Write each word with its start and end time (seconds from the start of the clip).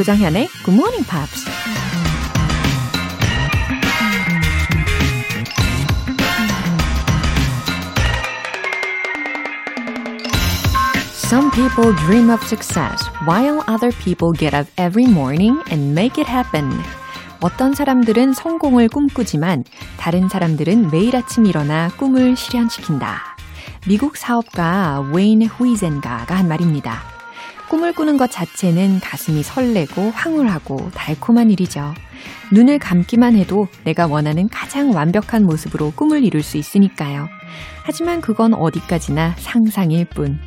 조장현의 0.00 0.48
Good 0.64 0.74
Morning 0.74 1.04
Pops. 1.06 1.44
Some 11.12 11.50
people 11.50 11.92
dream 12.06 12.30
of 12.30 12.42
success 12.44 13.06
while 13.26 13.62
other 13.68 13.92
people 13.92 14.32
get 14.32 14.54
up 14.54 14.66
every 14.78 15.06
morning 15.06 15.60
and 15.70 15.92
make 15.94 16.18
it 16.18 16.26
happen. 16.26 16.72
어떤 17.42 17.74
사람들은 17.74 18.32
성공을 18.32 18.88
꿈꾸지만 18.88 19.64
다른 20.00 20.30
사람들은 20.30 20.90
매일 20.90 21.14
아침 21.14 21.44
일어나 21.44 21.90
꿈을 21.98 22.34
실현시킨다. 22.34 23.36
미국 23.86 24.16
사업가 24.16 25.00
웨인 25.12 25.42
후이젠가가 25.42 26.34
한 26.34 26.48
말입니다. 26.48 27.02
꿈을 27.68 27.92
꾸는 27.92 28.16
것 28.16 28.30
자체는 28.30 29.00
가슴이 29.00 29.42
설레고 29.42 30.10
황홀하고 30.12 30.90
달콤한 30.94 31.50
일이죠. 31.50 31.92
눈을 32.50 32.78
감기만 32.78 33.36
해도 33.36 33.68
내가 33.84 34.06
원하는 34.06 34.48
가장 34.48 34.94
완벽한 34.94 35.44
모습으로 35.44 35.92
꿈을 35.94 36.24
이룰 36.24 36.42
수 36.42 36.56
있으니까요. 36.56 37.28
하지만 37.90 38.20
그건 38.20 38.54
어디까지나 38.54 39.34
상상일 39.36 40.04
뿐. 40.04 40.38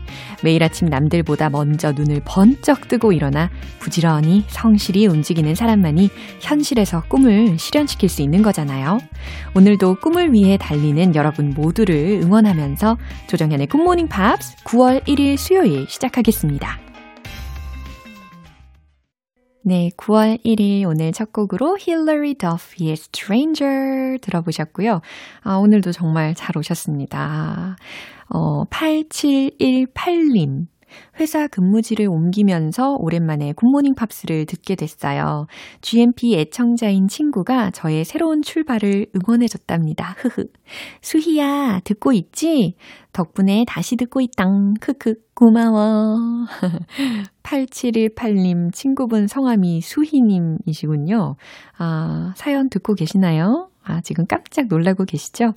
매일 0.46 0.64
아침 0.64 0.88
남들보다 0.88 1.50
먼저 1.50 1.92
눈을 1.92 2.22
번쩍 2.24 2.88
뜨고 2.88 3.12
일어나 3.12 3.50
부지런히 3.80 4.46
성실히 4.48 5.08
움직이는 5.08 5.54
사람만이 5.54 6.10
현실에서 6.40 7.04
꿈을 7.10 7.60
실현시킬 7.60 8.08
수 8.08 8.22
있는 8.22 8.44
거잖아요. 8.44 9.00
오늘도 9.56 9.96
꿈을 9.96 10.32
위해 10.32 10.56
달리는 10.56 11.16
여러분 11.16 11.50
모두를 11.50 12.22
응원하면서 12.24 12.98
조정현의 13.28 13.68
굿모닝 13.68 14.08
팝스 14.08 14.64
9월 14.64 15.06
1일 15.06 15.36
수요일 15.36 15.86
시작하겠습니다. 15.90 16.83
네, 19.66 19.92
9월 19.96 20.44
1일 20.44 20.86
오늘 20.86 21.14
첫 21.14 21.32
곡으로 21.32 21.78
Hilary 21.80 22.34
Duff의 22.34 22.98
Stranger 22.98 24.18
들어보셨고요. 24.20 25.00
아, 25.42 25.56
오늘도 25.56 25.94
정말 25.94 26.36
잘 26.36 26.58
오셨습니다. 26.58 27.78
어, 28.28 28.66
8718님. 28.66 30.68
회사 31.20 31.48
근무지를 31.48 32.08
옮기면서 32.08 32.96
오랜만에 33.00 33.54
굿모닝 33.54 33.96
팝스를 33.96 34.46
듣게 34.46 34.76
됐어요. 34.76 35.48
GMP 35.82 36.36
애청자인 36.36 37.08
친구가 37.08 37.72
저의 37.72 38.06
새로운 38.06 38.42
출발을 38.42 39.08
응원해줬답니다. 39.16 40.16
흐흐. 40.18 40.46
수희야, 41.02 41.82
듣고 41.84 42.14
있지? 42.14 42.76
덕분에 43.14 43.66
다시 43.68 43.96
듣고 43.96 44.22
있당. 44.22 44.74
크크, 44.80 45.16
고마워. 45.36 46.18
8718님 47.44 48.74
친구분 48.74 49.28
성함이 49.28 49.82
수희님이시군요. 49.82 51.36
아, 51.78 52.34
사연 52.36 52.70
듣고 52.70 52.96
계시나요? 52.96 53.70
아, 53.84 54.02
지금 54.02 54.26
깜짝 54.26 54.68
놀라고 54.68 55.06
계시죠? 55.06 55.54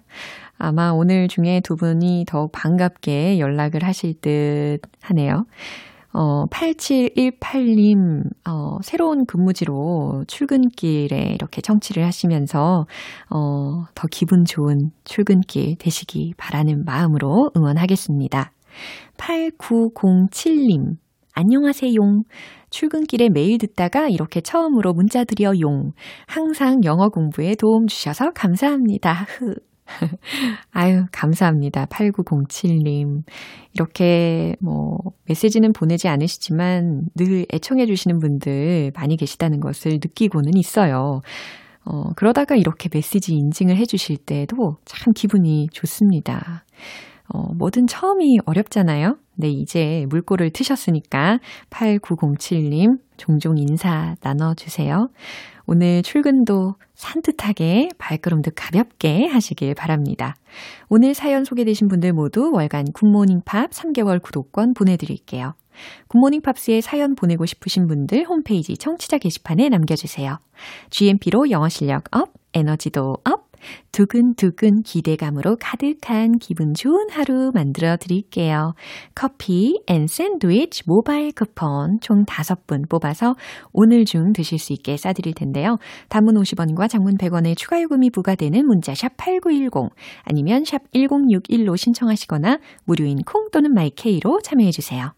아마 0.59 0.91
오늘 0.91 1.29
중에 1.29 1.61
두 1.63 1.77
분이 1.77 2.25
더욱 2.29 2.51
반갑게 2.53 3.39
연락을 3.39 3.85
하실 3.85 4.15
듯 4.21 4.81
하네요. 5.03 5.47
어, 6.13 6.47
8718님, 6.47 8.23
어, 8.49 8.79
새로운 8.83 9.27
근무지로 9.27 10.25
출근길에 10.27 11.33
이렇게 11.35 11.61
청취를 11.61 12.07
하시면서, 12.07 12.87
어, 13.29 13.85
더 13.95 14.09
기분 14.11 14.47
좋은 14.47 14.93
출근길 15.05 15.77
되시기 15.77 16.33
바라는 16.39 16.87
마음으로 16.87 17.51
응원하겠습니다. 17.55 18.51
8907님, 19.19 20.97
안녕하세요. 21.35 22.01
출근길에 22.77 23.31
매일 23.31 23.57
듣다가 23.57 24.09
이렇게 24.11 24.43
처음으로 24.43 24.93
문자 24.93 25.25
드려 25.25 25.59
용. 25.61 25.93
항상 26.27 26.85
영어 26.85 27.09
공부에 27.09 27.55
도움 27.55 27.87
주셔서 27.87 28.33
감사합니다. 28.35 29.25
흐. 29.29 29.55
아유, 30.73 31.07
감사합니다. 31.11 31.87
8907님. 31.87 33.23
이렇게 33.73 34.57
뭐 34.61 34.99
메시지는 35.25 35.73
보내지 35.73 36.09
않으시지만 36.09 37.05
늘 37.15 37.47
애청해 37.51 37.87
주시는 37.87 38.19
분들 38.19 38.93
많이 38.95 39.17
계시다는 39.17 39.61
것을 39.61 39.93
느끼고는 39.93 40.55
있어요. 40.57 41.23
어, 41.87 42.11
그러다가 42.15 42.57
이렇게 42.57 42.91
메시지 42.93 43.33
인증을 43.33 43.79
해 43.79 43.87
주실 43.87 44.19
때도 44.19 44.77
참 44.85 45.15
기분이 45.15 45.69
좋습니다. 45.73 46.65
어, 47.29 47.53
뭐든 47.55 47.87
처음이 47.87 48.39
어렵잖아요. 48.45 49.17
네, 49.35 49.51
이제 49.51 50.07
물꼬를 50.09 50.51
트셨으니까 50.51 51.41
8907님 51.71 52.99
종종 53.17 53.59
인사 53.59 54.17
나눠주세요. 54.21 55.11
오늘 55.67 56.03
출근도 56.03 56.77
산뜻하게 56.95 57.91
발걸음도 57.99 58.53
가볍게 58.55 59.27
하시길 59.27 59.75
바랍니다. 59.75 60.37
오늘 60.89 61.13
사연 61.13 61.45
소개되신 61.45 61.89
분들 61.89 62.13
모두 62.13 62.51
월간 62.53 62.93
굿모닝 62.93 63.43
팝스 63.45 63.71
3개월 63.71 64.23
구독권 64.23 64.75
보내드릴게요. 64.75 65.55
굿모닝 66.09 66.41
팝스에 66.41 66.81
사연 66.81 67.15
보내고 67.15 67.45
싶으신 67.45 67.87
분들 67.87 68.25
홈페이지 68.27 68.77
청취자 68.77 69.19
게시판에 69.19 69.69
남겨주세요. 69.69 70.39
GMP로 70.91 71.51
영어 71.51 71.69
실력 71.69 72.05
up, 72.17 72.33
에너지도 72.55 73.19
up, 73.25 73.46
두근두근 73.93 74.83
기대감으로 74.83 75.57
가득한 75.61 76.39
기분 76.39 76.75
좋은 76.75 77.09
하루 77.11 77.51
만들어 77.55 77.97
드릴게요. 77.97 78.75
커피 79.15 79.81
and 79.87 80.07
샌드위치 80.07 80.83
모바일 80.87 81.33
쿠폰 81.33 81.99
총 82.01 82.25
5분 82.25 82.89
뽑아서 82.89 83.35
오늘 83.73 84.05
중 84.05 84.33
드실 84.33 84.59
수 84.59 84.73
있게 84.73 84.97
쏴드릴 84.97 85.35
텐데요. 85.35 85.79
단문 86.09 86.35
50원과 86.35 86.89
장문 86.89 87.17
100원의 87.17 87.57
추가 87.57 87.81
요금이 87.81 88.11
부과되는 88.11 88.67
문자 88.67 88.95
샵 88.95 89.17
8910 89.17 89.91
아니면 90.25 90.65
샵 90.65 90.83
1061로 90.93 91.77
신청하시거나 91.77 92.59
무료인 92.85 93.19
콩 93.25 93.51
또는 93.51 93.73
마이케이로 93.73 94.41
참여해 94.43 94.71
주세요. 94.71 95.13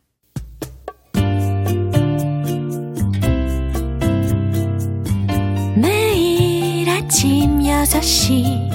아침 7.09 7.61
6시 7.61 8.69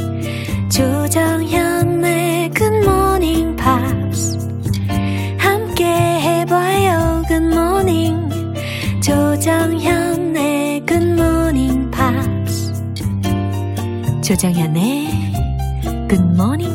조정현의 0.67 2.49
굿모닝 2.49 3.55
팝스 3.55 4.49
함께 5.37 5.85
해봐요 5.85 7.21
굿모닝 7.27 8.55
조정현의 9.03 10.83
굿모닝 10.83 11.91
팝스 11.91 12.73
조정현의 14.23 15.09
굿모닝 16.09 16.72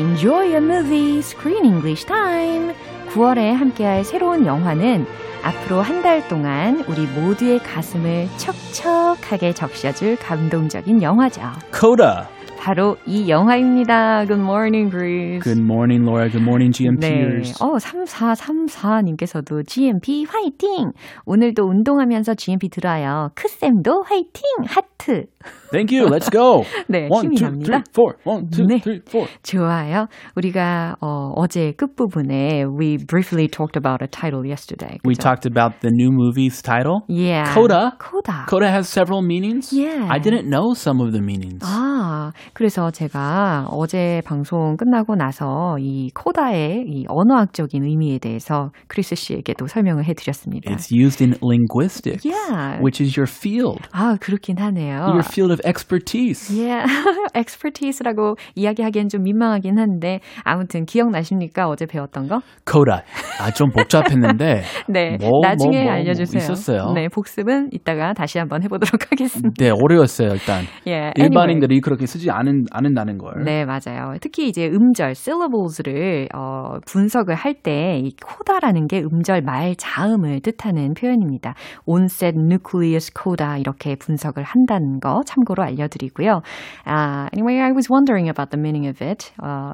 enjoy 0.00 0.52
a 0.54 0.60
movie, 0.60 1.18
Screen 1.18 1.64
English 1.64 2.06
Time. 2.06 2.74
9월에 3.12 3.52
함께할 3.52 4.04
새로운 4.04 4.46
영화는 4.46 5.04
앞으로 5.42 5.80
한 5.82 6.02
달 6.02 6.26
동안 6.28 6.84
우리 6.88 7.06
모두의 7.06 7.58
가슴을 7.60 8.28
척척하게 8.36 9.52
적셔줄 9.52 10.16
감동적인 10.16 11.02
영화죠. 11.02 11.42
Coda. 11.78 12.24
바로 12.58 12.98
이 13.06 13.28
영화입니다. 13.30 14.26
Good 14.26 14.40
morning, 14.42 14.90
Bruce. 14.90 15.40
Good 15.40 15.60
morning, 15.62 16.04
Laura. 16.04 16.28
Good 16.30 16.42
morning, 16.44 16.72
GMPers. 16.76 17.54
네. 17.58 17.64
어, 17.64 17.78
3434님께서도 17.78 19.66
GMP 19.66 20.26
화이팅! 20.28 20.92
오늘도 21.24 21.64
운동하면서 21.64 22.34
GMP 22.34 22.68
들어요. 22.68 23.30
크쌤도 23.34 24.02
화이팅! 24.02 24.42
하트! 24.66 24.89
하트. 25.00 25.26
Thank 25.72 25.92
you. 25.92 26.06
Let's 26.08 26.28
go. 26.30 26.64
네, 26.88 27.08
One, 27.10 27.26
힘이 27.28 27.36
two, 27.36 27.46
납니다. 27.48 27.64
three, 27.64 27.82
four. 27.94 28.14
One, 28.24 28.50
two, 28.50 28.66
네. 28.66 28.80
three, 28.82 29.00
four. 29.08 29.28
좋아요. 29.42 30.06
우리가 30.36 30.96
어, 31.00 31.32
어제 31.36 31.72
끝부분에 31.72 32.64
we 32.64 32.98
briefly 32.98 33.48
talked 33.48 33.76
about 33.76 34.02
a 34.02 34.08
title 34.08 34.44
yesterday. 34.44 34.98
We 35.04 35.14
그죠? 35.14 35.22
talked 35.22 35.46
about 35.46 35.80
the 35.80 35.90
new 35.92 36.10
movie's 36.10 36.60
title. 36.60 37.02
yeah. 37.08 37.52
Coda. 37.54 37.92
코다. 37.98 38.46
Coda 38.48 38.68
has 38.68 38.88
several 38.88 39.22
meanings. 39.22 39.72
Yeah. 39.72 40.08
I 40.10 40.18
didn't 40.18 40.48
know 40.50 40.74
some 40.74 41.00
of 41.00 41.12
the 41.12 41.22
meanings. 41.22 41.64
아, 41.64 42.32
그래서 42.52 42.90
제가 42.90 43.68
어제 43.70 44.22
방송 44.26 44.76
끝나고 44.76 45.14
나서 45.14 45.78
이 45.78 46.10
코다의 46.14 46.84
이 46.88 47.04
언어학적인 47.08 47.84
의미에 47.84 48.18
대해서 48.18 48.72
크리스 48.88 49.14
씨에게도 49.14 49.66
설명을 49.68 50.04
해드렸습니다. 50.04 50.70
It's 50.70 50.90
used 50.92 51.22
in 51.22 51.36
linguistics, 51.42 52.26
Yeah. 52.26 52.80
which 52.82 53.00
is 53.02 53.16
your 53.16 53.30
field, 53.30 53.86
아, 53.92 54.16
그렇긴 54.20 54.58
하네요. 54.58 54.89
Your 54.98 55.22
field 55.22 55.52
of 55.52 55.60
expertise. 55.64 56.50
Yeah, 56.50 56.84
expertise라고 57.34 58.36
이야기하기엔 58.54 59.08
좀 59.08 59.22
민망하긴 59.22 59.78
한데 59.78 60.20
아무튼 60.44 60.84
기억나십니까? 60.84 61.68
어제 61.68 61.86
배웠던 61.86 62.28
거? 62.28 62.40
Coda. 62.70 63.02
아, 63.40 63.50
좀 63.50 63.70
복잡했는데. 63.70 64.62
네, 64.88 65.16
뭐, 65.20 65.40
나중에 65.42 65.82
뭐, 65.82 65.84
뭐, 65.84 65.92
알려주세요. 65.92 66.38
있었어요. 66.42 66.92
네, 66.94 67.08
복습은 67.08 67.70
이따가 67.72 68.12
다시 68.12 68.38
한번 68.38 68.62
해보도록 68.62 69.10
하겠습니다. 69.12 69.50
네, 69.58 69.70
어려웠어요, 69.70 70.30
일단. 70.32 70.64
예, 70.86 70.92
anyway. 70.92 71.12
일반인들이 71.30 71.80
그렇게 71.80 72.06
쓰지 72.06 72.30
않은, 72.30 72.64
않는다는 72.70 73.18
걸. 73.18 73.44
네, 73.44 73.64
맞아요. 73.64 74.14
특히 74.20 74.48
이제 74.48 74.66
음절, 74.66 75.10
syllables를 75.12 76.28
어, 76.34 76.78
분석을 76.86 77.34
할 77.34 77.54
때 77.62 78.00
이 78.00 78.12
코다라는 78.24 78.86
게 78.86 79.00
음절 79.00 79.42
말 79.42 79.74
자음을 79.76 80.40
뜻하는 80.40 80.94
표현입니다. 80.94 81.54
onset 81.84 82.38
nucleus 82.38 83.10
coda 83.12 83.58
이렇게 83.60 83.96
분석을 83.96 84.42
한다는 84.44 84.79
거 85.01 85.21
참고로 85.25 85.63
알려드리고요. 85.63 86.41
아, 86.85 87.27
anyway, 87.33 87.59
I 87.59 87.71
was 87.71 87.89
wondering 87.91 88.29
about 88.29 88.51
the 88.51 88.59
meaning 88.59 88.87
of 88.87 89.03
it. 89.03 89.31
어, 89.43 89.71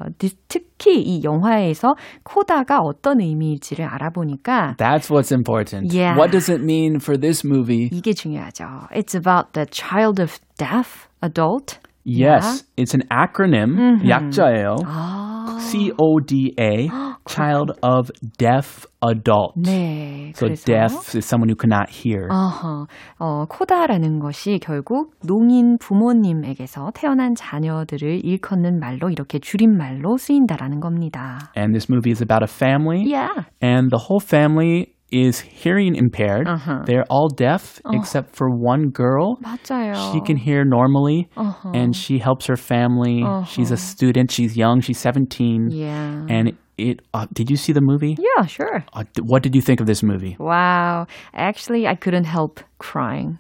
특히 0.48 1.01
이 1.01 1.24
영화에서 1.24 1.94
코다가 2.24 2.80
어떤 2.80 3.22
의미일지를 3.22 3.86
알아보니까 3.86 4.75
That's 4.78 5.10
what's 5.10 5.31
important. 5.31 5.94
Yeah. 5.94 6.18
What 6.18 6.31
does 6.31 6.50
it 6.50 6.62
mean 6.63 7.00
for 7.00 7.18
this 7.18 7.45
movie? 7.45 7.89
이게 7.92 8.13
중요하죠. 8.13 8.88
It's 8.92 9.16
about 9.16 9.54
the 9.54 9.68
child 9.69 10.22
of 10.22 10.39
deaf 10.57 11.07
adult. 11.22 11.80
Yes, 12.06 12.64
it's 12.76 12.94
an 12.94 13.03
acronym. 13.11 13.99
약자예요. 14.08 14.76
아, 14.87 15.58
C-O-D-A, 15.58 16.88
child 17.29 17.73
of 17.82 18.11
deaf 18.38 18.87
adult. 19.03 19.55
네. 19.56 20.32
So 20.37 20.47
그래서 20.47 20.64
deaf 20.64 21.17
is 21.17 21.25
someone 21.26 21.49
who 21.49 21.56
cannot 21.56 21.91
hear. 21.91 22.29
어허, 22.31 22.87
어, 23.19 23.44
코다라는 23.47 24.20
것이 24.20 24.58
결국 24.62 25.14
농인 25.26 25.79
부모님에게서 25.79 26.93
태어난 26.94 27.35
자녀들을 27.35 28.25
일컫는 28.25 28.79
말로 28.79 29.11
이렇게 29.11 29.38
줄임말로 29.38 30.17
쓰인다라는 30.17 30.81
겁니다. 30.81 31.38
And 31.56 31.73
this 31.75 31.91
movie 31.91 32.12
is 32.12 32.23
about 32.23 32.43
a 32.44 32.49
family, 32.49 33.03
Yeah. 33.05 33.47
and 33.62 33.91
the 33.91 34.06
whole 34.08 34.20
family 34.23 34.93
is 35.16 35.42
hearing 35.42 35.95
impaired. 35.95 36.48
Uh-huh. 36.48 36.83
They're 36.86 37.04
all 37.10 37.28
deaf 37.28 37.81
except 37.92 38.33
for 38.36 38.50
one 38.50 38.89
girl. 38.92 39.38
맞아요. 39.44 40.13
She 40.13 40.22
can 40.22 40.38
hear 40.38 40.63
normally, 40.63 41.28
Uh-huh. 41.36 41.72
and 41.74 41.94
she 41.95 42.19
helps 42.19 42.45
her 42.48 42.56
family. 42.56 43.24
She's 43.45 43.72
a 43.72 43.78
student. 43.78 44.31
She's 44.31 44.56
young. 44.56 44.80
She's 44.80 45.00
17. 45.00 45.69
Yeah. 45.69 46.25
And 46.30 46.56
it. 46.78 47.00
Uh, 47.14 47.26
did 47.32 47.50
you 47.50 47.56
see 47.56 47.73
the 47.73 47.81
movie? 47.81 48.17
Yeah, 48.19 48.46
sure. 48.46 48.84
Uh, 48.93 49.05
d- 49.14 49.23
what 49.25 49.43
did 49.43 49.55
you 49.55 49.61
think 49.62 49.81
of 49.81 49.87
this 49.87 50.02
movie? 50.02 50.37
Wow. 50.38 51.06
Actually, 51.34 51.87
I 51.87 51.94
couldn't 51.94 52.25
help 52.25 52.61
crying. 52.78 53.38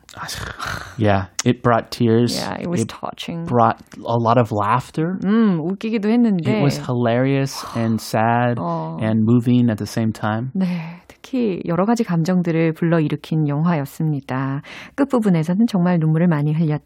Yeah, 0.98 1.26
it 1.44 1.62
brought 1.62 1.90
tears. 1.90 2.36
Yeah, 2.38 2.56
it 2.60 2.68
was 2.68 2.82
it 2.82 2.88
touching. 2.88 3.44
brought 3.44 3.80
a 3.98 4.16
lot 4.18 4.38
of 4.38 4.50
laughter. 4.52 5.18
음, 5.24 5.60
웃기기도 5.60 6.08
했는데. 6.08 6.48
It 6.48 6.62
was 6.62 6.78
hilarious 6.78 7.64
and 7.76 8.00
sad 8.00 8.56
어. 8.58 8.98
and 9.02 9.24
moving 9.24 9.68
at 9.70 9.76
the 9.78 9.86
same 9.86 10.12
time. 10.12 10.50
네, 10.54 11.00
특히 11.08 11.60
여러 11.66 11.84
가지 11.84 12.02
감정들을 12.04 12.72
불러일으킨 12.72 13.46
영화였습니다. 13.48 14.62
끝부분에서는 14.94 15.66
정말 15.66 15.98
눈물을 15.98 16.26
많이 16.28 16.52
흘렸 16.52 16.80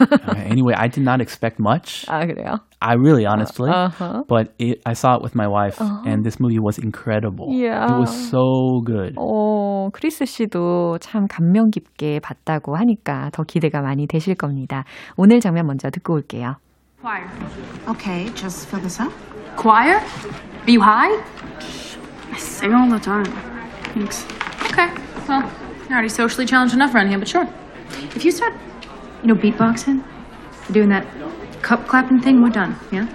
Uh, 0.00 0.34
anyway, 0.36 0.74
I 0.76 0.88
did 0.88 1.04
not 1.04 1.20
expect 1.20 1.58
much. 1.58 2.04
아, 2.08 2.26
그래요? 2.26 2.58
I 2.80 2.94
really, 2.94 3.24
honestly. 3.26 3.70
Uh-huh. 3.70 4.24
But 4.28 4.52
it, 4.58 4.82
I 4.84 4.92
saw 4.94 5.16
it 5.16 5.22
with 5.22 5.34
my 5.34 5.46
wife, 5.46 5.80
and 5.80 6.24
this 6.24 6.38
movie 6.38 6.58
was 6.58 6.78
incredible. 6.78 7.48
Yeah. 7.50 7.86
It 7.86 7.98
was 7.98 8.12
so 8.30 8.82
good. 8.84 9.14
어, 9.16 9.90
크리스 9.92 10.24
씨도 10.24 10.98
참 11.00 11.26
감명 11.28 11.70
깊게 11.70 12.20
봤다고 12.20 12.76
하니까 12.76 13.30
더 13.32 13.42
기대가 13.44 13.80
많이 13.80 14.06
되실 14.06 14.34
겁니다. 14.34 14.84
오늘 15.16 15.40
장면 15.40 15.66
먼저 15.66 15.90
듣고 15.90 16.14
올게요. 16.14 16.56
Choir. 17.00 17.28
Okay, 17.88 18.30
just 18.34 18.68
fill 18.68 18.80
this 18.80 19.00
up. 19.00 19.12
Choir? 19.56 20.00
Are 20.00 20.72
you 20.72 20.80
high? 20.80 21.12
I 22.32 22.36
sing 22.38 22.72
all 22.72 22.88
the 22.88 22.98
time. 22.98 23.26
Thanks. 23.94 24.26
Okay. 24.72 24.88
Well, 25.28 25.42
you're 25.88 25.92
already 25.92 26.08
socially 26.08 26.46
challenged 26.46 26.74
enough 26.74 26.94
around 26.94 27.08
here, 27.08 27.18
but 27.18 27.28
sure. 27.28 27.46
If 28.16 28.24
you 28.24 28.32
start, 28.32 28.54
you 29.24 29.32
know, 29.32 29.40
beatboxing, 29.40 30.04
doing 30.70 30.90
that 30.90 31.06
cup 31.62 31.86
clapping 31.88 32.20
thing, 32.20 32.42
we're 32.42 32.50
done. 32.50 32.76
Yeah? 32.92 33.06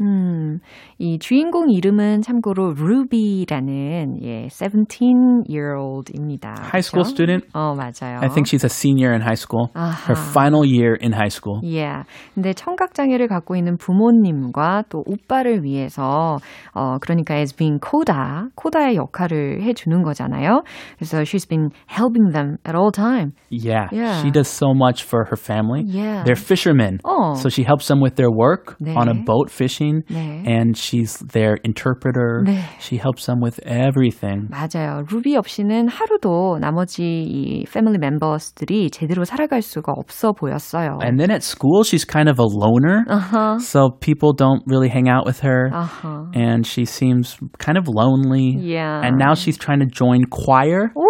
음, 0.00 0.60
이 1.00 1.16
주인공 1.20 1.70
이름은 1.70 2.22
참고로 2.22 2.72
루비라는 2.76 4.16
예, 4.24 4.48
17-year-old입니다. 4.48 6.54
High 6.72 6.82
school 6.82 7.06
student. 7.06 7.46
어, 7.54 7.76
맞아요. 7.76 8.18
I 8.20 8.28
think 8.28 8.46
she's 8.46 8.64
a 8.64 8.68
senior 8.68 9.12
in 9.12 9.20
high 9.22 9.36
school. 9.38 9.68
Her 9.76 10.16
아하. 10.16 10.30
final 10.32 10.64
year 10.66 10.96
in 11.00 11.12
high 11.12 11.30
school. 11.30 11.60
Yeah. 11.62 12.02
근데 12.34 12.52
청각 12.52 12.94
장애를 12.94 13.28
갖고 13.28 13.54
있는 13.54 13.76
부모님과 13.76 14.86
또 14.88 15.04
오빠를 15.06 15.62
위해서 15.62 16.38
어 16.74 16.98
그러니까 16.98 17.36
as 17.36 17.54
being 17.54 17.78
코다, 17.80 18.48
코다의 18.56 18.96
역할을 18.96 19.62
해 19.62 19.74
주는 19.74 20.02
거잖아요. 20.02 20.64
그래서 20.98 21.22
she's 21.22 21.46
been 21.48 21.70
helping 21.88 22.32
them 22.32 22.56
at 22.66 22.74
all 22.76 22.90
time. 22.90 23.34
Yeah, 23.50 23.86
Yeah. 23.92 24.20
she 24.22 24.32
does 24.32 24.48
so 24.48 24.74
much 24.74 25.04
for 25.04 25.26
her 25.30 25.36
family. 25.36 25.84
Yeah. 25.86 26.24
They're 26.24 26.34
fishermen. 26.34 26.98
Oh. 27.04 27.34
So 27.34 27.48
she 27.48 27.62
helps 27.62 27.86
them 27.86 28.00
with 28.02 28.16
their 28.16 28.30
work 28.30 28.76
네. 28.80 28.96
on 28.96 29.06
a 29.08 29.14
boat 29.14 29.48
fishing, 29.50 30.02
네. 30.10 30.42
and 30.44 30.76
she's 30.87 31.19
their 31.19 31.57
interpreter. 31.65 32.43
네. 32.47 32.63
She 32.79 32.95
helps 32.95 33.25
them 33.25 33.41
with 33.41 33.59
everything. 33.65 34.47
맞아요. 34.49 35.03
루비 35.11 35.35
없이는 35.35 35.89
하루도 35.89 36.59
나머지 36.61 37.03
이 37.03 37.65
패밀리 37.65 37.97
멤버스들이 37.97 38.89
제대로 38.89 39.25
살아갈 39.25 39.61
수가 39.61 39.91
없어 39.91 40.31
보였어요. 40.31 40.99
And 41.03 41.19
then 41.19 41.29
at 41.29 41.43
school, 41.43 41.83
she's 41.83 42.05
kind 42.05 42.29
of 42.29 42.39
a 42.39 42.45
loner. 42.47 43.03
Uh-huh. 43.09 43.59
So 43.59 43.89
people 43.99 44.31
don't 44.33 44.63
really 44.65 44.89
hang 44.89 45.09
out 45.09 45.25
with 45.25 45.41
her. 45.41 45.69
아하. 45.73 46.31
And 46.33 46.65
she 46.65 46.85
seems 46.85 47.37
kind 47.59 47.77
of 47.77 47.87
lonely. 47.87 48.55
Yeah. 48.57 49.01
And 49.03 49.17
now 49.17 49.33
she's 49.33 49.57
trying 49.57 49.79
to 49.79 49.85
join 49.85 50.23
choir. 50.31 50.91
오, 50.95 51.03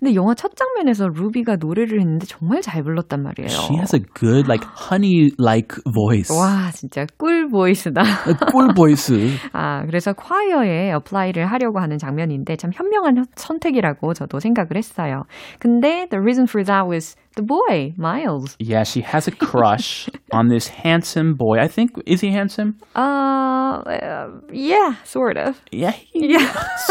근데 0.00 0.14
영화 0.14 0.34
첫 0.34 0.56
장면에서 0.56 1.08
루비가 1.08 1.56
노래를 1.56 2.00
했는데 2.00 2.26
정말 2.26 2.60
잘 2.60 2.82
불렀단 2.82 3.22
말이에요. 3.22 3.48
She 3.48 3.76
has 3.76 3.94
a 3.94 4.02
good, 4.14 4.46
like, 4.48 4.66
honey 4.90 5.30
like 5.38 5.76
voice. 5.92 6.34
와, 6.34 6.70
진짜 6.72 7.06
꿀 7.18 7.48
보이스다. 7.48 8.02
꿀 8.50 8.68
보이스. 8.74 9.14
아, 9.52 9.84
그래서 9.86 10.12
콰이어에 10.12 10.92
어플라이를 10.92 11.46
하려고 11.46 11.80
하는 11.80 11.98
장면인데 11.98 12.56
참 12.56 12.70
현명한 12.74 13.24
선택이라고 13.36 14.14
저도 14.14 14.40
생각을 14.40 14.76
했어요. 14.76 15.24
근데 15.58 16.06
the 16.10 16.20
reason 16.20 16.46
for 16.48 16.64
that 16.64 16.88
was 16.88 17.16
the 17.35 17.43
boy, 17.43 17.93
Miles. 17.97 18.55
Yeah, 18.59 18.83
she 18.83 19.01
has 19.01 19.27
a 19.27 19.31
crush 19.31 20.09
on 20.33 20.49
this 20.49 20.67
handsome 20.67 21.35
boy. 21.35 21.59
I 21.59 21.67
think, 21.67 21.91
is 22.05 22.21
he 22.21 22.31
handsome? 22.31 22.75
Uh, 22.95 23.79
uh, 23.85 24.27
yeah, 24.51 24.95
sort 25.05 25.37
of. 25.37 25.61
Yeah, 25.71 25.91
he- 25.91 26.37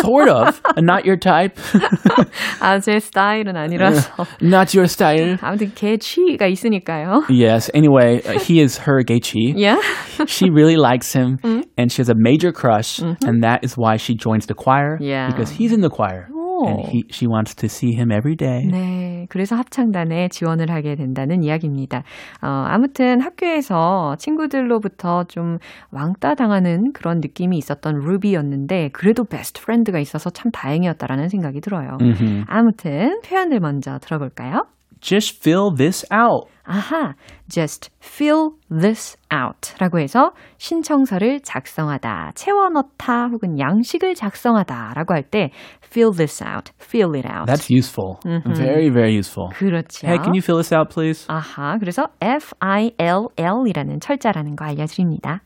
sort 0.01 0.29
of. 0.29 0.61
Not 0.79 1.05
your 1.05 1.17
type. 1.17 1.57
아, 2.61 2.79
제 2.81 2.99
스타일은 3.01 3.57
아니라서. 3.57 4.27
Not 4.41 4.75
your 4.75 4.87
style. 4.89 5.37
아무튼 5.43 5.73
개취가 5.75 6.47
있으니까요. 6.47 7.25
Yes. 7.29 7.71
Anyway, 7.75 8.23
uh, 8.25 8.39
he 8.39 8.61
is 8.61 8.79
her 8.79 9.03
Geichi. 9.03 9.53
Yeah. 9.57 9.79
She 10.27 10.51
really 10.51 10.77
likes 10.77 11.13
him, 11.13 11.39
and 11.77 11.93
she 11.93 12.01
has 12.01 12.09
a 12.09 12.15
major 12.17 12.53
crush, 12.53 13.01
and 13.01 13.43
that 13.43 13.63
is 13.65 13.77
why 13.77 13.97
she 13.97 14.15
joins 14.15 14.47
the 14.47 14.55
choir. 14.55 14.99
Yeah. 15.01 15.29
Because 15.31 15.51
he's 15.51 15.73
in 15.73 15.81
the 15.81 15.91
choir, 15.91 16.29
And 16.66 16.82
오. 16.82 16.90
he 16.90 17.04
she 17.10 17.28
wants 17.28 17.56
to 17.56 17.68
see 17.68 17.94
him 17.94 18.12
every 18.12 18.36
day. 18.36 18.66
네, 18.70 19.26
그래서 19.30 19.56
합창단에 19.56 20.30
지원을 20.30 20.70
하게 20.70 20.96
된다는 20.96 21.44
이야기입니다. 21.44 22.04
어, 22.42 22.48
아무튼 22.48 23.22
학교에서 23.22 24.16
친구들로부터 24.18 25.26
좀 25.26 25.58
왕따 25.92 26.36
당하는 26.36 26.94
그런 26.94 27.20
느낌이 27.20 27.58
있었던 27.58 27.96
루비였는데 27.96 28.90
그래도 28.94 29.24
베스트 29.24 29.62
프렌드가 29.62 30.00
있어서 30.00 30.30
참 30.30 30.52
다행이었다라는 30.52 31.30
생각이 31.30 31.62
들어요. 31.62 31.98
Mhm. 32.00 32.46
아무튼 32.48 33.22
표현들 33.26 33.60
먼저 33.60 34.00
들어볼까요? 34.00 34.66
Just 35.04 35.38
fill 35.44 35.76
this 35.76 36.06
out. 36.12 36.48
아하, 36.66 37.14
just 37.50 37.90
fill 38.02 38.52
this 38.72 39.18
out 39.34 39.76
라고 39.80 40.00
해서 40.00 40.32
신청서를 40.58 41.42
작성하다, 41.42 42.32
채워넣다 42.36 43.28
혹은 43.28 43.60
양식을 43.60 44.16
작성하다 44.16 44.94
라고 44.96 45.14
할 45.14 45.24
때 45.24 45.50
fill 45.84 46.16
this 46.16 46.42
out, 46.42 46.72
fill 46.82 47.16
it 47.18 47.28
out. 47.28 47.52
That's 47.52 47.70
useful. 47.70 48.18
Very, 48.56 48.90
very 48.90 49.14
useful. 49.14 49.50
그렇죠. 49.54 50.08
Hey, 50.08 50.18
can 50.18 50.34
you 50.34 50.42
fill 50.42 50.58
this 50.58 50.74
out, 50.74 50.88
please? 50.94 51.28
아하, 51.28 51.78
그래서 51.80 52.08
F-I-L-L 52.22 53.68
이라는 53.68 54.00
철자라는 54.00 54.56
거 54.56 54.64
알려드립니다. 54.64 55.42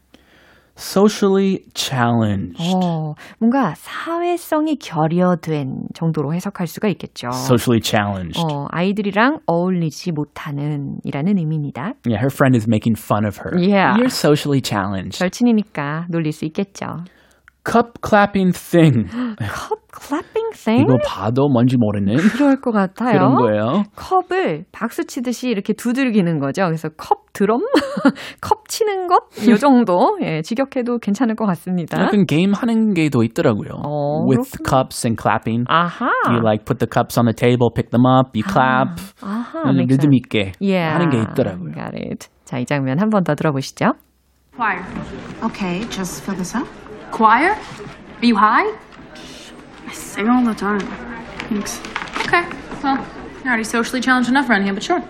Socially 0.78 1.64
challenged. 1.74 2.62
어, 2.76 3.16
뭔가 3.40 3.74
사회성이 3.76 4.78
결여된 4.78 5.88
정도로 5.94 6.34
해석할 6.34 6.68
수가 6.68 6.88
있겠죠. 6.90 7.30
Socially 7.30 7.82
challenged. 7.84 8.40
어, 8.42 8.68
아이들이랑 8.70 9.40
어울리지 9.48 10.12
못하는 10.12 10.98
이라는 11.04 11.38
의미입니다. 11.38 11.94
Yeah, 12.06 12.20
her 12.22 12.30
friend 12.32 12.56
is 12.56 12.68
making 12.68 12.96
fun 12.98 13.26
of 13.26 13.38
her. 13.44 13.58
Yeah. 13.58 13.98
You're 13.98 14.14
socially 14.14 14.62
challenged. 14.62 15.18
절친이니까 15.20 16.06
놀릴 16.10 16.32
수 16.32 16.46
있겠죠. 16.46 17.04
Cup 17.70 18.00
clapping 18.02 18.54
thing. 18.54 19.10
컵 19.12 19.80
clapping 19.92 20.52
thing? 20.56 20.86
이거 20.88 20.98
봐도 21.06 21.50
뭔지 21.50 21.76
모르는 21.78 22.16
그럴 22.16 22.62
것 22.62 22.72
같아요. 22.72 23.12
그런 23.12 23.36
거예요. 23.36 23.84
컵을 23.96 24.64
박수 24.72 25.06
치듯이 25.06 25.50
이렇게 25.50 25.74
두들기는 25.74 26.40
거죠. 26.40 26.64
그래서 26.66 26.88
컵 26.96 27.34
드럼? 27.34 27.60
컵 28.42 28.70
치는 28.70 29.08
것? 29.08 29.24
이 29.42 29.58
정도. 29.58 30.18
예, 30.22 30.42
직역해도 30.42 31.00
괜찮을 31.00 31.36
것 31.36 31.46
같습니다. 31.48 32.02
약간 32.02 32.26
게임 32.26 32.54
하는 32.54 32.94
게 32.94 33.10
더 33.10 33.24
있더라고요. 33.24 33.70
어, 33.84 34.24
With 34.30 34.52
그렇구나. 34.64 34.70
cups 34.84 35.06
and 35.08 35.22
clapping. 35.22 35.66
아하. 35.68 36.08
You 36.30 36.40
like 36.44 36.64
put 36.66 36.80
the 36.80 36.88
cups 36.88 37.18
on 37.20 37.26
the 37.26 37.34
table, 37.36 37.70
pick 37.76 37.90
them 37.92 38.06
up, 38.06 38.32
you 38.34 38.44
clap. 38.48 38.96
아하. 39.22 39.70
음, 39.72 39.78
리듬. 39.88 40.14
있게 40.14 40.54
Yeah. 40.62 40.94
하는 40.94 41.10
게 41.10 41.18
있더라고요. 41.20 41.74
Got 41.74 41.96
it. 42.00 42.28
자, 42.46 42.60
이 42.60 42.66
장면 42.66 43.00
한 43.00 43.10
번 43.10 43.24
더 43.26 43.36
들어보시죠. 43.36 43.92
Choir. 44.56 44.82
Okay, 45.44 45.82
just 45.92 46.24
fill 46.24 46.38
this 46.38 46.56
out. 46.56 46.68
Choir? 47.11 47.59
Are 48.21 48.27
you 48.27 48.37
high? 48.37 48.77
I 49.87 49.93
sing 49.93 50.29
all 50.29 50.45
the 50.45 50.55
time. 50.55 50.81
Thanks. 51.49 51.81
Okay, 52.27 52.45
well, 52.83 53.05
you're 53.45 53.49
already 53.49 53.65
socially 53.65 54.01
challenged 54.01 54.29
enough 54.31 54.49
around 54.49 54.65
here, 54.65 54.73
but 54.75 54.83
sure. 54.83 55.03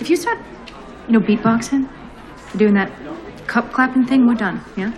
If 0.00 0.08
you 0.10 0.16
start, 0.16 0.38
you 1.08 1.14
know, 1.14 1.20
beatboxing, 1.20 1.88
doing 2.56 2.74
that 2.74 2.90
cup 3.46 3.72
clapping 3.72 4.06
thing, 4.06 4.26
we're 4.26 4.34
done, 4.34 4.60
yeah? 4.76 4.92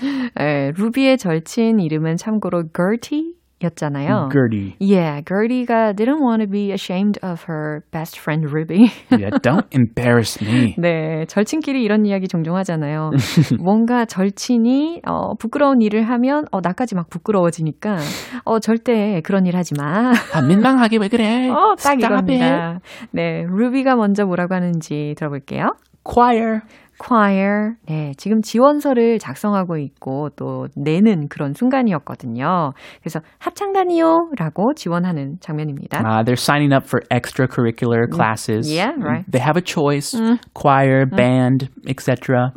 예, 0.39 0.73
루비의 0.77 1.17
절친 1.17 1.79
이름은 1.79 2.17
참고로 2.17 2.69
Gertie 2.75 3.30
였잖아요. 3.62 4.28
Gertie. 4.32 4.74
Yeah, 4.80 5.20
Gertie가 5.22 5.94
didn't 5.94 6.20
want 6.20 6.42
to 6.42 6.48
be 6.48 6.72
ashamed 6.72 7.18
of 7.22 7.44
her 7.48 7.84
best 7.92 8.18
friend 8.18 8.50
Ruby. 8.52 8.90
Yeah, 9.12 9.30
don't 9.42 9.66
embarrass 9.72 10.40
me. 10.42 10.74
네, 10.78 11.26
절친끼리 11.26 11.82
이런 11.82 12.04
이야기 12.06 12.26
종종 12.28 12.56
하잖아요. 12.56 13.10
뭔가 13.62 14.04
절친이 14.04 15.02
어, 15.06 15.34
부끄러운 15.36 15.80
일을 15.82 16.02
하면 16.08 16.46
어, 16.50 16.60
나까지 16.60 16.94
막 16.94 17.08
부끄러워지니까 17.10 17.98
어, 18.44 18.58
절대 18.58 19.20
그런 19.22 19.46
일 19.46 19.56
하지 19.56 19.74
마. 19.78 20.12
아, 20.32 20.40
민망하게 20.42 20.98
왜 20.98 21.08
그래? 21.08 21.48
어, 21.52 21.74
딱 21.76 21.94
Stop 21.94 22.04
it. 22.04 22.32
이겁니다. 22.34 22.80
네, 23.10 23.44
루비가 23.48 23.96
먼저 23.96 24.24
뭐라고 24.24 24.54
하는지 24.54 25.14
들어볼게요. 25.16 25.74
Choir. 26.04 26.62
Choir. 27.02 27.74
네, 27.86 28.12
지금 28.16 28.42
지원서를 28.42 29.18
작성하고 29.18 29.76
있고 29.78 30.28
또 30.36 30.68
내는 30.76 31.28
그런 31.28 31.54
순간이었거든요. 31.54 32.72
그래서 33.00 33.20
합창단이요 33.38 34.30
라고 34.38 34.72
지원하는 34.74 35.38
장면입니다. 35.40 35.98
Uh, 35.98 36.22
they're 36.24 36.38
signing 36.38 36.72
up 36.72 36.86
for 36.86 37.02
extracurricular 37.10 38.06
classes. 38.10 38.70
Yeah, 38.72 38.92
right. 38.98 39.24
They 39.30 39.40
have 39.42 39.56
a 39.56 39.62
choice: 39.64 40.14
choir, 40.54 41.06
band, 41.06 41.68
etc. 41.88 42.52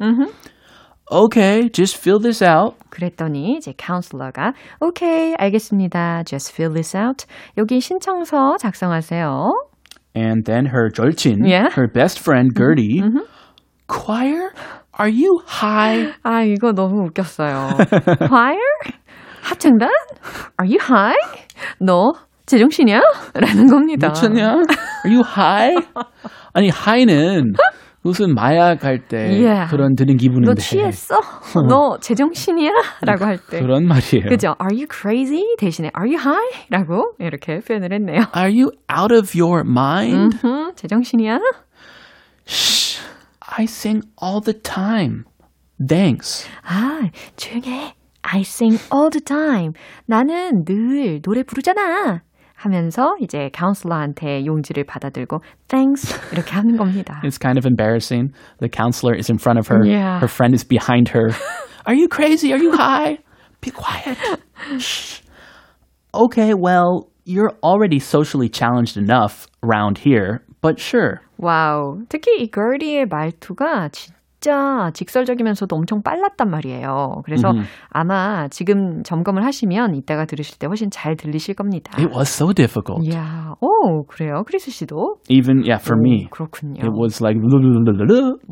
Okay, 1.12 1.70
just 1.70 1.98
fill 1.98 2.20
this 2.20 2.42
out. 2.44 2.76
그랬더니 2.90 3.58
이제 3.58 3.74
카운슬러가 3.78 4.54
오케이 4.82 5.36
알겠습니다. 5.38 6.24
Just 6.26 6.54
fill 6.54 6.74
this 6.74 6.96
out. 6.98 7.26
여기 7.58 7.80
신청서 7.80 8.58
작성하세요. 8.58 9.52
And 10.16 10.46
then 10.46 10.68
her 10.68 10.90
절친, 10.90 11.46
Yeah. 11.46 11.70
her 11.76 11.88
best 11.92 12.20
friend 12.20 12.56
Gertie, 12.56 13.04
choir. 13.88 14.52
Are 15.00 15.10
you 15.12 15.42
high? 15.48 16.14
아 16.24 16.42
이거 16.44 16.72
너무 16.72 17.06
웃겼어요. 17.08 17.70
choir? 18.28 18.60
합창단? 19.44 19.90
Are 20.60 20.68
you 20.68 20.80
high? 20.82 21.18
너 21.80 22.14
제정신이야? 22.46 23.02
라는 23.34 23.68
겁니다. 23.68 24.08
미쳤냐? 24.08 24.48
Are 25.06 25.16
you 25.16 25.24
high? 25.26 25.76
아니 26.54 26.70
high는 26.70 27.54
무슨 28.04 28.36
마약 28.36 28.84
할때 28.84 29.18
Yeah. 29.18 29.68
그런 29.70 29.96
드는 29.96 30.18
기분인데. 30.18 30.52
너 30.52 30.54
취했어? 30.56 31.20
너 31.68 31.98
제정신이야? 32.00 32.72
라고 33.02 33.26
할 33.26 33.38
때. 33.40 33.60
그런 33.60 33.88
말이에요. 33.88 34.30
그죠? 34.30 34.56
Are 34.62 34.74
you 34.76 34.86
crazy? 34.90 35.44
대신에 35.58 35.90
Are 36.00 36.08
you 36.08 36.20
high? 36.22 36.68
라고 36.70 37.14
이렇게 37.20 37.60
표현을 37.60 37.92
했네요. 37.94 38.22
Are 38.38 38.52
you 38.54 38.70
out 38.96 39.12
of 39.14 39.34
your 39.36 39.64
mind? 39.68 40.38
음, 40.46 40.72
제정신이야? 40.76 41.40
Shh. 43.45 43.59
I 43.59 43.65
sing 43.65 44.03
all 44.21 44.41
the 44.41 44.55
time. 44.55 45.25
Thanks. 45.85 46.47
아, 46.63 47.11
조용해. 47.37 47.95
I 48.23 48.41
sing 48.41 48.79
all 48.93 49.11
the 49.11 49.21
time. 49.21 49.73
나는 50.07 50.65
늘 50.65 51.21
노래 51.23 51.43
부르잖아. 51.43 52.23
하면서 52.55 53.17
이제 53.21 53.49
카운슬러한테 53.55 54.45
용지를 54.45 54.85
받아들고 54.85 55.41
thanks 55.69 56.15
이렇게 56.31 56.53
하는 56.53 56.77
겁니다. 56.77 57.23
It's 57.25 57.39
kind 57.39 57.57
of 57.57 57.65
embarrassing. 57.67 58.35
The 58.59 58.69
counselor 58.69 59.17
is 59.17 59.31
in 59.31 59.39
front 59.39 59.59
of 59.59 59.69
her. 59.69 59.83
Yeah. 59.83 60.21
Her 60.21 60.29
friend 60.29 60.55
is 60.55 60.63
behind 60.63 61.09
her. 61.15 61.31
Are 61.87 61.95
you 61.95 62.09
crazy? 62.09 62.53
Are 62.53 62.63
you 62.63 62.73
high? 62.77 63.19
Be 63.63 63.71
quiet. 63.71 64.19
Shh. 64.79 65.23
Okay, 66.13 66.53
well, 66.53 67.09
you're 67.25 67.53
already 67.63 67.99
socially 67.99 68.51
challenged 68.51 68.99
enough 68.99 69.47
around 69.63 69.97
here, 69.97 70.45
but 70.61 70.79
sure. 70.79 71.23
와우. 71.38 72.00
특히 72.10 72.42
이 72.42 72.50
걸디의 72.50 73.08
말투가 73.08 73.90
진짜 73.90 74.92
직설적이면서도 74.94 75.76
엄청 75.76 76.04
빨랐단 76.04 76.50
말이에요. 76.52 77.22
그래서 77.26 77.52
아마 77.90 78.48
지금 78.50 79.02
점검을 79.02 79.44
하시면 79.44 79.96
이따가 79.96 80.26
들으실 80.26 80.60
때 80.60 80.68
훨씬 80.68 80.90
잘 80.92 81.16
들리실 81.16 81.56
겁니다. 81.56 81.92
It 81.98 82.10
was 82.16 82.30
so 82.30 82.54
difficult. 82.54 83.04
이야, 83.10 83.54
오, 83.60 84.04
그래요. 84.06 84.44
크리스 84.46 84.70
씨도? 84.70 85.18
Even, 85.30 85.64
yeah, 85.66 85.82
for 85.82 86.00
me. 86.00 86.28
그렇군요. 86.30 86.84
It 86.84 86.92
was 86.94 87.24
like. 87.24 87.42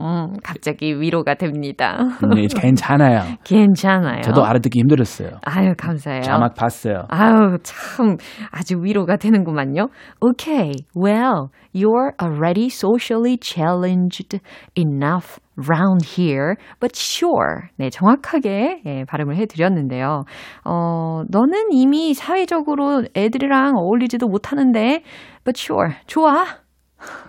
음, 0.01 0.33
갑자기 0.43 0.99
위로가 0.99 1.35
됩니다. 1.35 1.97
네, 2.33 2.47
괜찮아요. 2.47 3.37
괜찮아요. 3.45 4.21
저도 4.21 4.43
알아듣기 4.43 4.79
힘들었어요. 4.79 5.29
아유, 5.45 5.75
감사해요. 5.77 6.21
자막 6.23 6.55
봤어요. 6.55 7.05
아유, 7.09 7.57
참, 7.61 8.17
아주 8.51 8.81
위로가 8.81 9.17
되는구만요. 9.17 9.89
Okay, 10.21 10.71
well, 10.95 11.49
you're 11.72 12.14
already 12.20 12.68
socially 12.68 13.36
challenged 13.36 14.40
enough 14.74 15.38
round 15.56 16.04
here, 16.04 16.56
but 16.80 16.96
sure. 16.96 17.70
네, 17.78 17.90
정확하게 17.90 18.82
예, 18.86 19.04
발음을 19.04 19.36
해드렸는데요. 19.36 20.24
어, 20.64 21.22
너는 21.28 21.72
이미 21.72 22.14
사회적으로 22.14 23.04
애들이랑 23.16 23.74
어울리지도 23.76 24.28
못하는데, 24.28 25.02
but 25.44 25.58
sure. 25.58 25.96
좋아. 26.06 26.46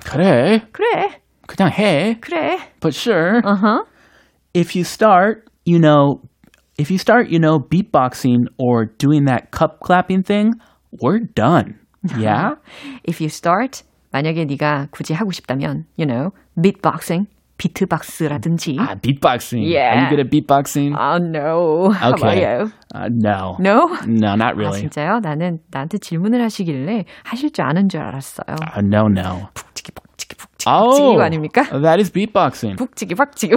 그래, 0.05 0.61
그래. 0.71 1.21
그냥 1.47 1.71
해. 1.71 2.17
그래. 2.21 2.57
But 2.79 2.93
sure. 2.93 3.41
Uh-huh. 3.43 3.85
if 4.53 4.75
you 4.75 4.83
start, 4.83 5.47
you 5.65 5.79
know, 5.79 6.21
if 6.77 6.89
you 6.91 6.97
start, 6.97 7.29
you 7.29 7.39
know, 7.39 7.59
beatboxing 7.59 8.47
or 8.57 8.85
doing 8.85 9.25
that 9.25 9.51
cup 9.51 9.79
clapping 9.79 10.23
thing, 10.23 10.53
we're 11.01 11.19
done. 11.19 11.79
Yeah? 12.17 12.55
If 13.03 13.21
you 13.21 13.29
start, 13.29 13.83
만약에 14.14 14.44
네가 14.44 14.86
굳이 14.92 15.12
하고 15.12 15.32
싶다면, 15.32 15.86
you 15.98 16.06
know, 16.06 16.30
beatboxing, 16.54 17.26
비트박스라든지. 17.58 18.76
ah, 18.78 18.94
beatboxing. 19.02 19.62
Are 19.62 19.74
Yeah. 19.74 20.02
you 20.02 20.08
good 20.08 20.20
at 20.22 20.30
beatboxing? 20.30 20.94
Oh 20.94 21.18
no. 21.18 21.90
How 21.90 22.14
about 22.14 22.22
Okay. 22.22 22.38
you? 22.46 22.70
Uh, 22.94 23.08
no. 23.10 23.56
No? 23.58 23.90
No, 24.06 24.36
not 24.38 24.54
아, 24.54 24.56
really. 24.56 24.80
진짜요? 24.86 25.18
나는 25.20 25.58
나한테 25.72 25.98
질문을 25.98 26.40
하시길래 26.42 27.04
하실 27.24 27.50
줄 27.50 27.64
아는 27.64 27.88
줄 27.88 28.00
알았어요. 28.02 28.54
Uh, 28.62 28.82
no, 28.86 29.08
no. 29.10 29.48
푹치기 29.54 29.90
푹치기 29.92 30.36
푹치기 30.36 30.70
Oh, 30.70 31.18
that 31.82 31.98
is 31.98 32.10
beatboxing. 32.10 32.76
푹치기 32.76 33.14
푹치기. 33.16 33.54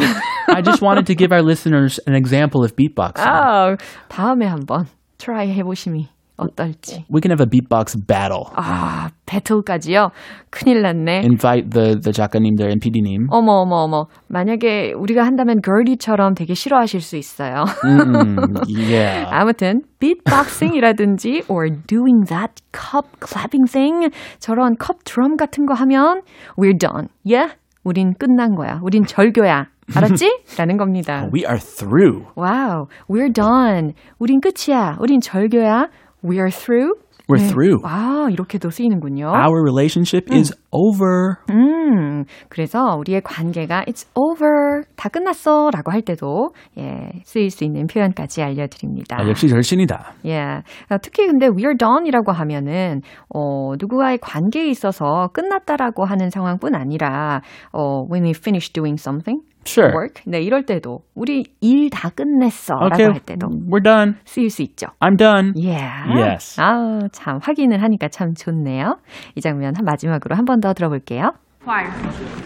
I 0.49 0.61
just 0.63 0.81
wanted 0.81 1.05
to 1.05 1.15
give 1.15 1.31
our 1.31 1.43
listeners 1.43 1.99
an 2.07 2.15
example 2.15 2.63
of 2.65 2.75
beatboxing. 2.75 3.29
아, 3.29 3.77
다음에 4.09 4.47
한번 4.47 4.87
트라이 5.19 5.53
해보심이 5.53 6.09
어떨지. 6.38 7.06
We 7.12 7.20
can 7.22 7.32
have 7.32 7.41
a 7.41 7.50
beatbox 7.50 7.98
battle. 8.08 8.46
아, 8.56 9.10
배틀까지요? 9.25 10.12
큰일 10.50 10.82
났네. 10.84 11.22
Invite 11.25 11.70
the 11.72 12.00
the 12.00 12.13
작가님들 12.13 12.65
and 12.67 12.79
PD님. 12.79 13.27
어머, 13.32 13.53
어머, 13.53 13.77
어머. 13.77 14.06
만약에 14.27 14.94
우리가 14.94 15.24
한다면 15.25 15.62
걸디처럼 15.62 16.36
되게 16.36 16.53
싫어하실 16.53 17.01
수 17.01 17.17
있어요. 17.17 17.65
Mm, 17.84 18.38
yeah. 18.70 19.27
아무튼, 19.32 19.82
beatboxing이라든지, 20.00 21.44
or 21.50 21.70
doing 21.88 22.25
that 22.27 22.62
cup 22.72 23.08
clapping 23.20 23.70
thing, 23.70 24.10
저런 24.39 24.75
컵 24.77 25.03
드럼 25.03 25.38
같은 25.38 25.65
거 25.65 25.74
하면, 25.74 26.22
we're 26.56 26.77
done. 26.77 27.10
Yeah? 27.25 27.56
우린 27.84 28.13
끝난 28.13 28.56
거야. 28.56 28.79
우린 28.84 29.06
절교야. 29.06 29.67
알았지? 29.96 30.41
라는 30.58 30.75
겁니다. 30.75 31.29
We 31.34 31.46
are 31.48 31.60
through. 31.60 32.25
Wow, 32.36 32.88
we're 33.10 33.34
done. 33.34 33.94
우린 34.20 34.41
끝이야. 34.41 34.98
우린 35.00 35.22
절교야. 35.22 35.88
We're 36.27 36.51
through. 36.51 36.93
We're 37.29 37.46
through. 37.46 37.81
와, 37.84 38.29
이렇게도 38.31 38.69
쓰이는군요. 38.69 39.27
Our 39.27 39.62
relationship 39.62 40.34
is 40.34 40.53
over. 40.72 41.36
음, 41.50 42.24
그래서 42.48 42.96
우리의 42.98 43.22
관계가 43.22 43.84
it's 43.86 44.07
over, 44.15 44.84
다 44.96 45.10
끝났어 45.10 45.69
라고 45.74 45.91
할 45.91 46.03
때도 46.03 46.51
예, 46.77 47.10
쓰일 47.25 47.50
수 47.50 47.65
있는 47.65 47.88
표현까지 47.88 48.41
알려드립니다. 48.43 49.17
아, 49.19 49.27
역시 49.27 49.50
절친이다. 49.50 50.13
예. 50.25 50.39
아, 50.39 50.98
특히 51.01 51.27
근데 51.27 51.48
we're 51.50 51.77
done이라고 51.77 52.31
하면은 52.31 53.01
어, 53.34 53.74
누구와의 53.77 54.19
관계에 54.19 54.67
있어서 54.69 55.27
끝났다라고 55.34 56.05
하는 56.05 56.29
상황뿐 56.29 56.75
아니라 56.75 57.41
어, 57.74 58.05
when 58.10 58.24
we 58.24 58.31
finish 58.31 58.72
doing 58.72 58.98
something, 58.98 59.41
Sure. 59.67 59.91
work, 59.93 60.24
네 60.25 60.39
이럴 60.41 60.63
때도 60.63 61.01
우리 61.13 61.43
일 61.62 61.89
다 61.89 62.09
끝냈어라고 62.09 62.86
Okay, 62.95 63.12
할 63.12 63.19
때도 63.19 63.47
we're 63.69 63.83
done. 63.83 64.15
쓰일 64.25 64.50
수 64.50 64.62
있죠. 64.63 64.88
I'm 65.01 65.17
done. 65.17 65.53
Yeah. 65.55 66.07
Yes. 66.15 66.55
아, 66.59 67.01
참 67.12 67.39
확인을 67.43 67.81
하니까 67.83 68.07
참 68.07 68.33
좋네요. 68.33 68.97
이 69.36 69.41
장면 69.41 69.75
한 69.75 69.83
마지막으로 69.86 70.36
한 70.36 70.45
번 70.45 70.62
더 70.62 70.74
들어볼게요. 70.74 71.31
Choir. 71.63 71.91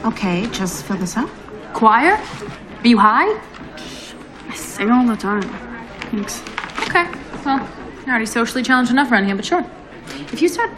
Okay, 0.05 0.49
just 0.51 0.83
fill 0.85 0.97
this 0.97 1.15
up. 1.15 1.29
Choir? 1.77 2.17
Are 2.17 2.89
you 2.89 2.97
high? 2.97 3.29
I 4.49 4.55
sing 4.55 4.89
all 4.89 5.05
the 5.05 5.15
time. 5.15 5.43
Thanks. 6.09 6.41
Okay. 6.89 7.05
Well, 7.45 7.59
you're 8.03 8.09
already 8.09 8.25
socially 8.25 8.63
challenged 8.63 8.91
enough 8.91 9.11
around 9.11 9.25
here, 9.25 9.35
but 9.35 9.45
sure. 9.45 9.63
If 10.33 10.41
you 10.41 10.47
start, 10.49 10.71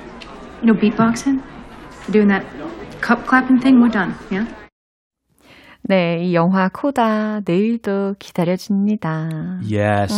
you 0.62 0.68
know, 0.68 0.74
beatboxing, 0.78 1.42
doing 2.12 2.28
that 2.28 2.44
cup 3.02 3.26
clapping 3.26 3.60
thing, 3.60 3.80
we're 3.82 3.88
done. 3.90 4.14
Yeah? 4.30 4.46
네, 5.86 6.24
이 6.24 6.34
영화 6.34 6.70
코다 6.70 7.42
내일도 7.46 8.16
기다려집니다. 8.18 9.60
Yes. 9.64 10.14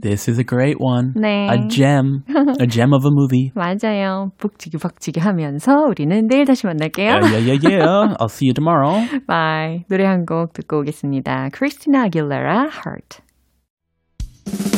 This 0.00 0.30
is 0.30 0.38
a 0.38 0.44
great 0.46 0.76
one. 0.80 1.12
네. 1.16 1.48
A 1.50 1.66
gem. 1.68 2.22
A 2.60 2.68
gem 2.68 2.92
of 2.92 3.04
a 3.04 3.10
movie. 3.10 3.50
맞아요. 3.54 4.30
북치기 4.38 4.78
박치기 4.78 5.18
하면서 5.18 5.72
우리는 5.88 6.28
내일 6.28 6.44
다시 6.44 6.66
만날게요. 6.66 7.10
Yeah, 7.10 7.34
yeah, 7.34 7.46
yeah, 7.46 7.66
yeah. 7.66 8.14
I'll 8.20 8.28
see 8.30 8.46
you 8.46 8.54
tomorrow. 8.54 9.02
Bye. 9.26 9.84
노래 9.88 10.04
한 10.04 10.24
곡 10.24 10.52
듣고 10.52 10.80
오겠습니다. 10.80 11.48
크리스티나 11.52 12.04
아길레라, 12.04 12.68
Hurt. 12.70 14.77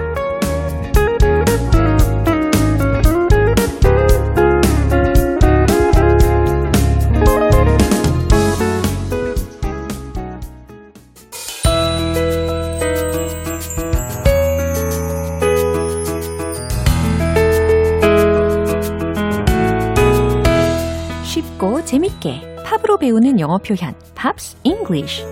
재밌게 21.91 22.63
팝으로 22.63 22.97
배우는 22.97 23.37
영어 23.41 23.57
표현 23.57 23.93
Pops 24.15 24.55
English 24.63 25.23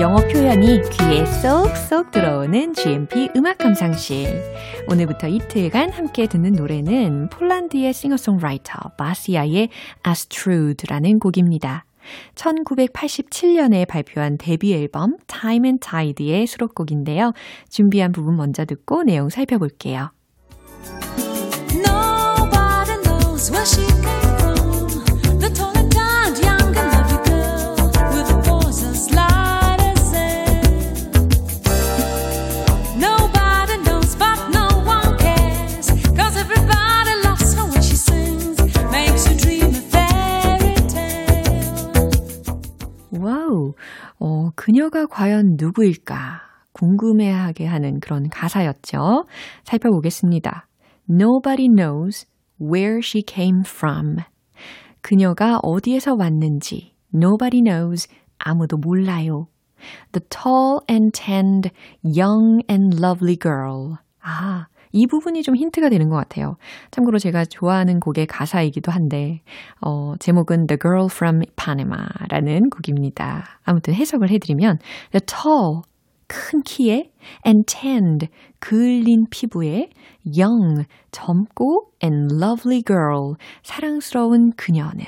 영어 0.00 0.18
표현이 0.28 0.82
귀에 0.92 1.26
쏙쏙 1.26 2.12
들어오는 2.12 2.74
GMP 2.74 3.30
음악 3.34 3.58
감상실. 3.58 4.40
오늘부터 4.88 5.26
이틀간 5.26 5.90
함께 5.90 6.28
듣는 6.28 6.52
노래는 6.52 7.28
폴란드의 7.30 7.92
싱어송라이터 7.92 8.90
바시아의 8.96 9.70
아스트루드라는 10.04 11.18
곡입니다. 11.18 11.86
1987년에 12.34 13.86
발표한 13.86 14.38
데뷔 14.38 14.74
앨범 14.74 15.16
Time 15.26 15.66
and 15.66 15.86
Tide의 15.86 16.46
수록곡인데요. 16.46 17.32
준비한 17.68 18.12
부분 18.12 18.36
먼저 18.36 18.64
듣고 18.64 19.02
내용 19.04 19.28
살펴볼게요. 19.28 20.10
어, 44.18 44.50
그녀가 44.54 45.06
과연 45.06 45.56
누구일까? 45.58 46.40
궁금해하게 46.72 47.66
하는 47.66 48.00
그런 48.00 48.28
가사였죠. 48.28 49.24
살펴보겠습니다. 49.64 50.66
Nobody 51.10 51.68
knows 51.68 52.26
where 52.60 53.00
she 53.02 53.22
came 53.26 53.62
from. 53.66 54.16
그녀가 55.00 55.58
어디에서 55.62 56.14
왔는지 56.18 56.94
nobody 57.14 57.60
knows 57.62 58.08
아무도 58.38 58.76
몰라요. 58.78 59.48
The 60.12 60.24
tall 60.28 60.78
and 60.88 61.10
tanned 61.12 61.70
young 62.04 62.62
and 62.70 62.96
lovely 63.02 63.36
girl. 63.36 63.98
아, 64.22 64.66
이 64.92 65.06
부분이 65.06 65.42
좀 65.42 65.56
힌트가 65.56 65.88
되는 65.88 66.08
것 66.08 66.16
같아요. 66.16 66.56
참고로 66.90 67.18
제가 67.18 67.44
좋아하는 67.46 67.98
곡의 67.98 68.26
가사이기도 68.26 68.92
한데, 68.92 69.40
어, 69.80 70.14
제목은 70.18 70.66
The 70.66 70.78
Girl 70.80 71.06
from 71.10 71.40
Panama라는 71.56 72.70
곡입니다. 72.70 73.44
아무튼 73.64 73.94
해석을 73.94 74.30
해드리면, 74.30 74.78
The 75.12 75.20
tall, 75.26 75.82
큰 76.26 76.62
키에, 76.62 77.10
and 77.46 77.64
tanned, 77.66 78.28
그을린 78.58 79.26
피부에, 79.30 79.90
young, 80.24 80.84
젊고, 81.10 81.92
and 82.02 82.34
lovely 82.34 82.82
girl, 82.82 83.36
사랑스러운 83.62 84.52
그녀는, 84.56 85.04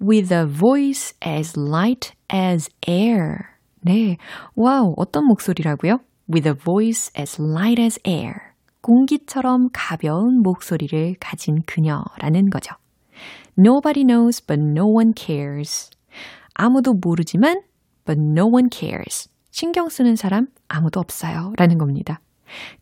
with 0.00 0.32
a 0.32 0.46
voice 0.46 1.14
as 1.24 1.58
light 1.58 2.12
as 2.32 2.68
air. 2.88 3.56
네. 3.80 4.16
와우, 4.54 4.94
어떤 4.96 5.26
목소리라고요? 5.26 5.98
With 6.28 6.48
a 6.48 6.54
voice 6.54 7.12
as 7.16 7.40
light 7.40 7.80
as 7.80 8.00
air. 8.04 8.45
공기처럼 8.86 9.70
가벼운 9.72 10.42
목소리를 10.44 11.16
가진 11.18 11.60
그녀라는 11.66 12.50
거죠. 12.50 12.76
Nobody 13.58 14.04
knows 14.04 14.40
but 14.40 14.62
no 14.62 14.86
one 14.86 15.12
cares. 15.16 15.90
아무도 16.54 16.94
모르지만 16.94 17.62
but 18.04 18.20
no 18.20 18.46
one 18.46 18.68
cares. 18.72 19.28
신경 19.50 19.88
쓰는 19.88 20.14
사람 20.14 20.46
아무도 20.68 21.00
없어요. 21.00 21.52
라는 21.56 21.78
겁니다. 21.78 22.20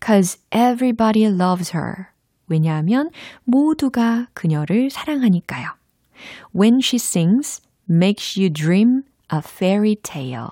Cause 0.05 0.43
everybody 0.55 1.25
loves 1.25 1.75
her. 1.75 2.09
왜냐하면 2.49 3.09
모두가 3.45 4.27
그녀를 4.35 4.91
사랑하니까요. 4.91 5.71
When 6.55 6.81
she 6.83 6.97
sings, 6.97 7.63
makes 7.89 8.39
you 8.39 8.53
dream 8.53 9.05
a 9.33 9.39
fairy 9.43 9.97
tale. 10.03 10.49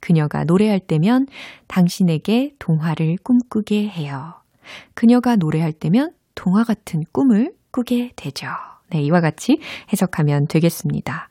그녀가 0.00 0.44
노래할 0.44 0.80
때면 0.80 1.28
당신에게 1.66 2.56
동화를 2.58 3.16
꿈꾸게 3.22 3.88
해요. 3.88 4.41
그녀가 4.94 5.36
노래할 5.36 5.72
때면 5.72 6.12
동화 6.34 6.64
같은 6.64 7.02
꿈을 7.12 7.52
꾸게 7.70 8.12
되죠. 8.16 8.46
네, 8.90 9.00
이와 9.02 9.20
같이 9.20 9.58
해석하면 9.92 10.46
되겠습니다. 10.48 11.28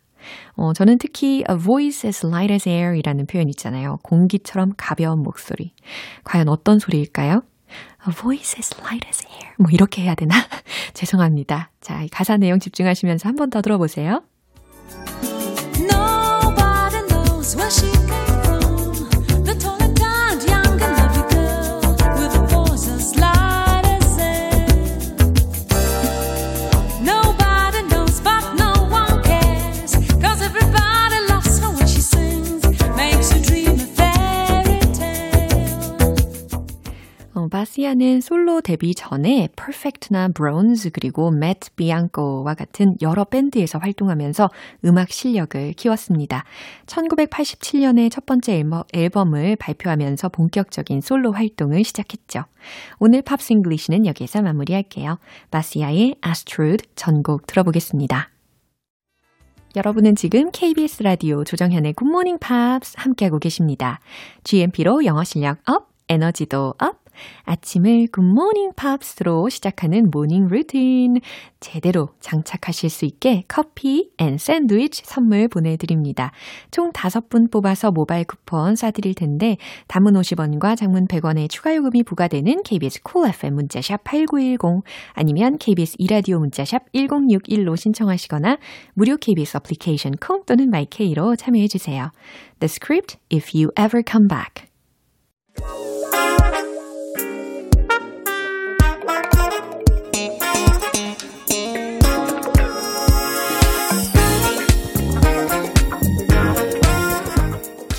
어, 0.56 0.74
저는 0.74 0.98
특히 1.00 1.44
a 1.50 1.58
voice 1.58 2.08
as 2.08 2.26
light 2.26 2.54
as 2.54 2.70
air 2.70 2.98
이라는 2.98 3.26
표현 3.26 3.50
있잖아요. 3.50 3.98
공기처럼 4.04 4.74
가벼운 4.78 5.22
목소리. 5.22 5.74
과연 6.24 6.48
어떤 6.50 6.80
소리일까요? 6.80 7.42
A 8.08 8.14
voice 8.14 8.56
as 8.58 8.76
light 8.82 9.08
as 9.08 9.26
air. 9.28 9.54
뭐 9.58 9.68
이렇게 9.72 10.04
해야 10.04 10.14
되나? 10.16 10.36
죄송합니다. 10.94 11.72
자, 11.82 12.04
이 12.04 12.08
가사 12.10 12.38
내용 12.38 12.60
집중하시면서 12.60 13.28
한 13.30 13.36
번 13.36 13.50
더 13.50 13.62
들어보세요. 13.62 14.22
시아는 37.82 38.22
솔로 38.22 38.62
데뷔 38.62 38.94
전에 38.94 39.50
퍼펙트나 39.56 40.30
브론즈 40.36 40.92
그리고 40.92 41.32
맷 41.32 41.76
비앙코와 41.76 42.54
같은 42.54 42.96
여러 43.02 43.24
밴드에서 43.24 43.80
활동하면서 43.80 44.52
음악 44.86 45.10
실력을 45.10 45.74
키웠습니다. 45.74 46.44
1987년에 46.86 48.12
첫 48.12 48.28
번째 48.28 48.54
앨범, 48.58 48.84
앨범을 48.94 49.56
발표하면서 49.56 50.30
본격적인 50.30 51.02
솔로 51.02 51.32
활동을 51.32 51.84
시작했죠. 51.84 52.44
오늘 53.00 53.24
Pops 53.24 53.46
English는 53.46 54.06
여기에서 54.06 54.44
마무리할게요. 54.44 55.18
바시아의 55.50 56.18
아스트루드 56.22 56.86
전곡 56.96 57.48
들어보겠습니다. 57.48 58.30
여러분은 59.76 60.16
지금 60.16 60.52
KBS 60.52 61.02
라디오 61.02 61.44
조정현의 61.44 61.94
굿모닝 61.94 62.38
팝스 62.38 62.94
함께하고 62.98 63.40
계십니다. 63.40 64.00
GMP로 64.44 65.04
영어 65.06 65.24
실력 65.24 65.58
up, 65.68 65.90
에너지도 66.10 66.76
up, 66.78 67.01
아침을 67.44 68.08
굿모닝 68.12 68.74
팝스로 68.76 69.50
시작하는 69.50 70.10
모닝 70.12 70.48
루틴 70.48 71.20
제대로 71.60 72.10
장착하실 72.20 72.90
수 72.90 73.06
있게 73.06 73.44
커피 73.48 74.10
and 74.18 74.38
샌드위치 74.38 75.04
선물 75.06 75.48
보내드립니다. 75.48 76.32
총 76.72 76.92
5분 76.92 77.52
뽑아서 77.52 77.92
모바일 77.92 78.26
쿠폰 78.26 78.74
쏴드릴 78.74 79.16
텐데 79.16 79.58
단문 79.88 80.14
50원과 80.14 80.76
장문 80.76 81.08
100원의 81.08 81.50
추가 81.50 81.76
요금이 81.76 82.04
부과되는 82.04 82.64
KBS 82.64 83.02
cool 83.04 83.30
FM 83.30 83.56
문자샵 83.56 84.04
8910 84.04 84.84
아니면 85.14 85.58
KBS 85.58 85.96
이라디오 86.00 86.40
문자샵 86.40 86.92
1061로 86.94 87.78
신청하시거나 87.78 88.58
무료 88.94 89.18
KBS 89.18 89.58
애플리케이션 89.58 90.14
콩 90.14 90.44
또는 90.46 90.70
마이케이로 90.70 91.36
참여해 91.36 91.68
주세요. 91.68 92.12
The 92.60 92.70
script 92.70 93.18
if 93.32 93.52
you 93.56 93.72
ever 93.78 94.04
come 94.06 94.28
back. 94.28 94.72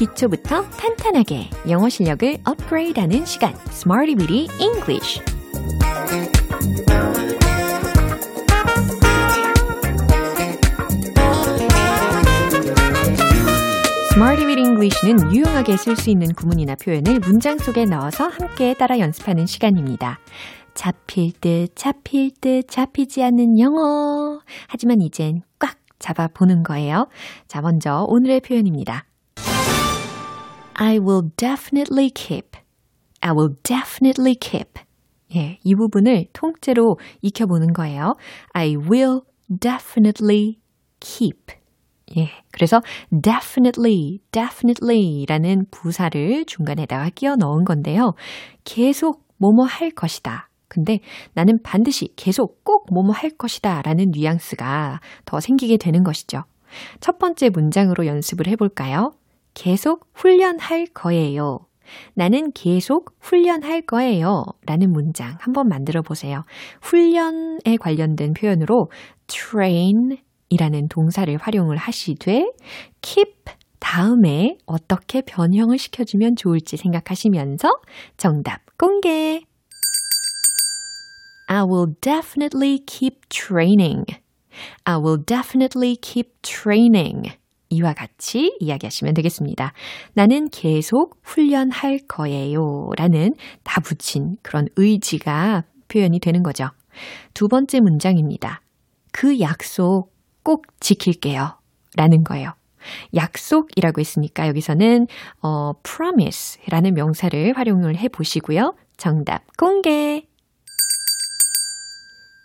기초부터 0.02 0.68
탄탄하게 0.70 1.48
영어 1.68 1.88
실력을 1.88 2.36
업그레이드하는 2.44 3.24
시간 3.24 3.54
Smarty 3.68 4.16
Weedy 4.16 4.48
English 4.58 5.22
with 14.42 14.60
English는 14.60 15.32
유용하게 15.32 15.76
쓸 15.76 15.94
수 15.94 16.10
있는 16.10 16.34
구문이나 16.34 16.74
표현을 16.74 17.20
문장 17.20 17.58
속에 17.58 17.84
넣어서 17.84 18.26
함께 18.26 18.74
따라 18.74 18.98
연습하는 18.98 19.46
시간입니다. 19.46 20.18
잡힐 20.74 21.30
듯 21.40 21.68
잡힐 21.76 22.32
듯 22.40 22.66
잡히지 22.66 23.22
않는 23.22 23.60
영어. 23.60 24.40
하지만 24.66 25.00
이젠 25.00 25.42
꽉 25.60 25.76
잡아보는 26.00 26.64
거예요. 26.64 27.06
자, 27.46 27.60
먼저 27.60 28.04
오늘의 28.08 28.40
표현입니다. 28.40 29.04
I 30.84 30.98
will 30.98 31.30
definitely 31.36 32.10
keep. 32.10 32.56
I 33.20 33.30
will 33.30 33.54
definitely 33.62 34.34
keep. 34.34 34.80
예, 35.36 35.60
이 35.62 35.76
부분을 35.76 36.26
통째로 36.32 36.98
익혀보는 37.22 37.72
거예요. 37.72 38.14
I 38.52 38.74
will 38.74 39.20
definitely 39.60 40.58
keep. 40.98 41.54
예, 42.16 42.30
그래서 42.50 42.80
definitely, 43.12 44.18
definitely 44.32 45.24
라는 45.28 45.66
부사를 45.70 46.44
중간에다가 46.46 47.10
끼워 47.10 47.36
넣은 47.36 47.64
건데요. 47.64 48.14
계속 48.64 49.22
뭐뭐 49.38 49.64
할 49.64 49.92
것이다. 49.92 50.48
근데 50.66 50.98
나는 51.34 51.62
반드시 51.62 52.08
계속 52.16 52.64
꼭 52.64 52.92
뭐뭐 52.92 53.12
할 53.12 53.30
것이다 53.30 53.82
라는 53.82 54.10
뉘앙스가 54.10 54.98
더 55.26 55.38
생기게 55.38 55.76
되는 55.76 56.02
것이죠. 56.02 56.42
첫 56.98 57.18
번째 57.18 57.50
문장으로 57.50 58.06
연습을 58.06 58.48
해볼까요? 58.48 59.12
계속 59.54 60.08
훈련할 60.14 60.86
거예요. 60.94 61.58
나는 62.14 62.52
계속 62.52 63.14
훈련할 63.20 63.82
거예요. 63.82 64.44
라는 64.66 64.92
문장 64.92 65.36
한번 65.40 65.68
만들어 65.68 66.02
보세요. 66.02 66.42
훈련에 66.80 67.76
관련된 67.80 68.32
표현으로 68.34 68.90
train 69.26 70.16
이라는 70.48 70.88
동사를 70.88 71.34
활용을 71.36 71.76
하시되 71.76 72.50
keep 73.00 73.34
다음에 73.78 74.56
어떻게 74.66 75.22
변형을 75.22 75.78
시켜주면 75.78 76.36
좋을지 76.36 76.76
생각하시면서 76.76 77.68
정답 78.16 78.60
공개. 78.78 79.42
I 81.48 81.64
will 81.64 81.94
definitely 82.00 82.78
keep 82.86 83.28
training. 83.28 84.04
I 84.84 84.96
will 84.96 85.22
definitely 85.22 85.96
keep 85.96 86.30
training. 86.42 87.41
이와 87.72 87.94
같이 87.94 88.56
이야기하시면 88.60 89.14
되겠습니다. 89.14 89.72
나는 90.12 90.48
계속 90.50 91.18
훈련할 91.22 92.00
거예요. 92.06 92.90
라는 92.96 93.34
다 93.64 93.80
붙인 93.80 94.36
그런 94.42 94.68
의지가 94.76 95.64
표현이 95.88 96.20
되는 96.20 96.42
거죠. 96.42 96.68
두 97.34 97.48
번째 97.48 97.80
문장입니다. 97.80 98.60
그 99.12 99.40
약속 99.40 100.12
꼭 100.42 100.66
지킬게요. 100.80 101.58
라는 101.96 102.24
거예요. 102.24 102.52
약속이라고 103.14 104.00
했으니까 104.00 104.48
여기서는 104.48 105.06
어, 105.40 105.72
promise라는 105.82 106.94
명사를 106.94 107.56
활용을 107.56 107.96
해 107.96 108.08
보시고요. 108.08 108.74
정답 108.96 109.44
공개. 109.56 110.26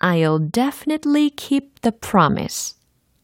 I'll 0.01 0.51
definitely 0.51 1.31
keep 1.31 1.81
the 1.81 1.91
promise. 1.91 2.76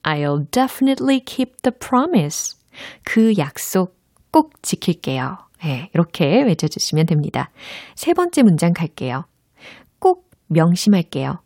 I'll 0.04 0.46
definitely 0.52 1.20
keep 1.26 1.62
the 1.64 1.72
promise. 1.78 2.58
그 3.04 3.34
약속 3.38 3.98
꼭 4.32 4.62
지킬게요. 4.62 5.38
네, 5.64 5.90
이렇게 5.94 6.44
외쳐주시면 6.44 7.06
됩니다. 7.06 7.50
세 7.96 8.14
번째 8.14 8.44
문장 8.44 8.74
갈게요. 8.74 9.26
꼭 10.00 10.30
명심할게요. 10.48 11.40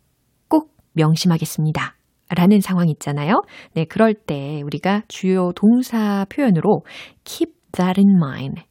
꼭 0.47 0.71
명심하겠습니다. 0.93 1.95
라는 2.35 2.59
상황 2.59 2.89
있잖아요. 2.89 3.43
네, 3.73 3.85
그럴 3.85 4.13
때 4.13 4.61
우리가 4.63 5.03
주요 5.07 5.53
동사 5.53 6.25
표현으로 6.29 6.83
keep 7.23 7.53
that 7.73 7.99
in 7.99 8.17
mind, 8.17 8.63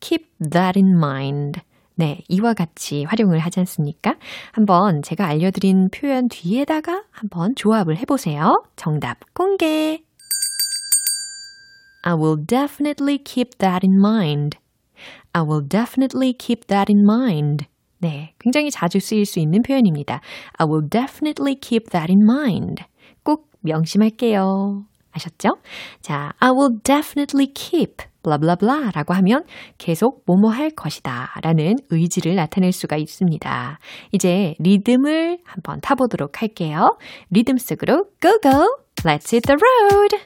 keep 0.00 0.26
that 0.50 0.78
in 0.78 0.96
mind. 0.96 1.60
네, 1.96 2.22
이와 2.28 2.54
같이 2.54 3.04
활용을 3.04 3.38
하지 3.38 3.60
않습니까? 3.60 4.16
한번 4.52 5.02
제가 5.02 5.26
알려드린 5.26 5.90
표현 5.90 6.28
뒤에다가 6.28 7.04
한번 7.10 7.54
조합을 7.54 7.96
해보세요. 7.98 8.64
정답 8.74 9.18
공개. 9.32 10.02
I 12.02 12.14
will 12.14 12.44
definitely 12.44 13.18
keep 13.22 13.58
that 13.58 13.86
in 13.86 13.98
mind. 13.98 14.58
I 15.32 15.42
will 15.42 15.66
definitely 15.66 16.34
keep 16.36 16.66
that 16.66 16.92
in 16.92 17.02
mind. 17.04 17.66
네, 17.98 18.34
굉장히 18.38 18.70
자주 18.70 18.98
쓰일 18.98 19.24
수 19.24 19.38
있는 19.38 19.62
표현입니다. 19.62 20.20
I 20.58 20.66
will 20.66 20.88
definitely 20.88 21.56
keep 21.58 21.90
that 21.90 22.12
in 22.12 22.22
mind. 22.22 22.82
꼭 23.22 23.50
명심할게요. 23.60 24.84
아셨죠? 25.12 25.56
자, 26.02 26.32
I 26.40 26.50
will 26.50 26.80
definitely 26.82 27.46
keep 27.54 28.04
blah 28.24 28.90
라고 28.92 29.14
하면 29.14 29.44
계속 29.78 30.24
뭐뭐 30.26 30.50
할 30.50 30.70
것이다 30.70 31.34
라는 31.42 31.76
의지를 31.90 32.34
나타낼 32.34 32.72
수가 32.72 32.96
있습니다. 32.96 33.78
이제 34.12 34.54
리듬을 34.58 35.38
한번 35.44 35.80
타보도록 35.80 36.42
할게요. 36.42 36.96
리듬 37.30 37.58
속으로 37.58 38.06
go 38.20 38.38
go! 38.42 38.50
Let's 39.04 39.32
hit 39.32 39.42
the 39.42 39.56
road! 39.56 40.16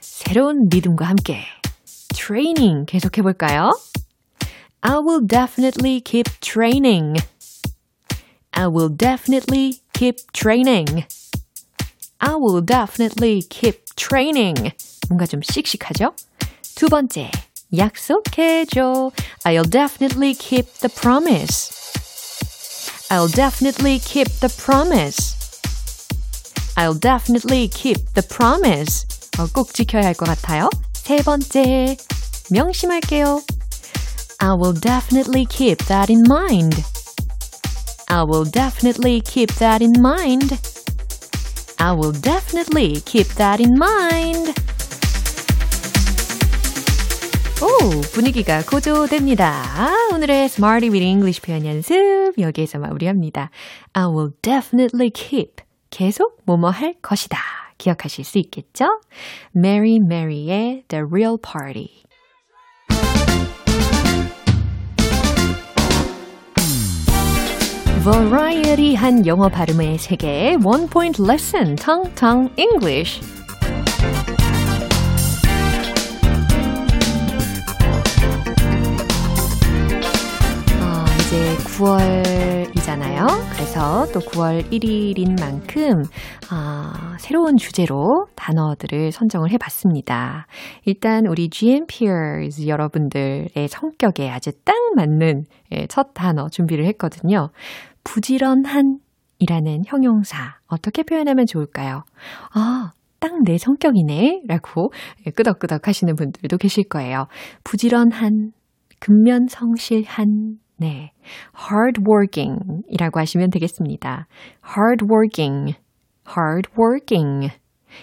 새로운 0.00 0.68
리듬과 0.70 1.04
함께 1.04 1.42
트레이닝 2.14 2.86
계속해 2.86 3.22
볼까요? 3.22 3.70
I 4.80 4.96
will 4.96 5.26
definitely 5.26 6.00
keep 6.00 6.28
training. 6.40 7.20
I 8.52 8.66
will 8.66 8.88
definitely 8.88 9.80
keep 9.92 10.16
training. 10.32 11.04
I 12.21 12.35
will 12.35 12.61
definitely 12.61 13.41
keep 13.47 13.83
training. 13.95 14.71
뭔가 15.09 15.25
좀 15.25 15.41
씩씩하죠? 15.41 16.13
두 16.75 16.87
번째, 16.89 17.31
약속해줘. 17.75 19.11
I'll 19.45 19.69
definitely 19.69 20.33
keep 20.33 20.67
the 20.79 20.89
promise. 20.89 21.71
I'll 23.09 23.31
definitely 23.31 23.99
keep 23.99 24.29
the 24.41 24.49
promise. 24.49 25.35
I'll 26.75 26.99
definitely 26.99 27.67
keep 27.69 28.13
the 28.13 28.27
promise. 28.27 29.05
어, 29.39 29.47
꼭 29.53 29.73
지켜야 29.73 30.03
할 30.03 30.13
것 30.13 30.25
같아요. 30.25 30.69
세 30.93 31.17
번째, 31.17 31.97
명심할게요. 32.51 33.41
I 34.39 34.49
will 34.51 34.73
definitely 34.79 35.45
keep 35.45 35.85
that 35.85 36.11
in 36.11 36.23
mind. 36.27 36.83
I 38.09 38.23
will 38.23 38.45
definitely 38.45 39.21
keep 39.21 39.53
that 39.55 39.83
in 39.83 39.93
mind. 39.97 40.59
I 41.82 41.90
will 41.90 42.12
definitely 42.12 43.00
keep 43.04 43.26
that 43.38 43.60
in 43.60 43.72
mind. 43.74 44.54
오, 47.60 48.00
분위기가 48.14 48.62
고조됩니다. 48.62 49.64
오늘의 50.14 50.44
Smarty 50.44 50.90
with 50.90 51.04
English 51.04 51.42
표현 51.42 51.66
연습 51.66 52.38
여기에서 52.38 52.78
마무리합니다. 52.78 53.50
I 53.94 54.04
will 54.04 54.30
definitely 54.42 55.10
keep 55.12 55.56
계속 55.90 56.40
뭐뭐 56.44 56.70
할 56.70 56.94
것이다. 57.02 57.36
기억하실 57.78 58.24
수 58.24 58.38
있겠죠? 58.38 59.00
Mary 59.56 59.98
Mary의 60.08 60.84
The 60.86 61.02
Real 61.10 61.36
Party. 61.42 62.04
버라이어리한 68.04 69.26
영어 69.28 69.48
발음의 69.48 69.96
세계 69.98 70.56
One 70.64 70.88
Point 70.88 71.22
Lesson 71.22 71.76
Tong 71.76 72.12
Tong 72.16 72.52
English 72.56 73.20
어, 80.80 81.04
이제 81.20 81.56
9월이잖아요. 81.58 83.28
그래서 83.52 84.08
또 84.12 84.18
9월 84.18 84.68
1일인 84.72 85.38
만큼 85.38 86.02
아, 86.50 87.16
새로운 87.20 87.56
주제로 87.56 88.26
단어들을 88.34 89.12
선정을 89.12 89.50
해봤습니다. 89.52 90.48
일단 90.84 91.26
우리 91.26 91.48
GM 91.48 91.86
peers 91.86 92.66
여러분들의 92.66 93.68
성격에 93.70 94.28
아주 94.28 94.50
딱 94.64 94.74
맞는 94.96 95.44
예, 95.70 95.86
첫 95.86 96.12
단어 96.14 96.48
준비를 96.48 96.84
했거든요. 96.86 97.50
부지런한 98.04 98.98
이라는 99.38 99.82
형용사 99.86 100.58
어떻게 100.66 101.02
표현하면 101.02 101.46
좋을까요? 101.46 102.04
아, 102.54 102.92
딱 103.18 103.32
내 103.44 103.56
성격이네 103.58 104.42
라고 104.48 104.92
예, 105.26 105.30
끄덕끄덕 105.30 105.86
하시는 105.88 106.14
분들도 106.16 106.56
계실 106.58 106.84
거예요. 106.88 107.26
부지런한, 107.64 108.52
근면 109.00 109.46
성실한, 109.48 110.58
네. 110.76 111.12
hardworking 111.70 112.82
이라고 112.88 113.20
하시면 113.20 113.50
되겠습니다. 113.50 114.26
hardworking, 114.76 115.76
hardworking. 116.28 117.52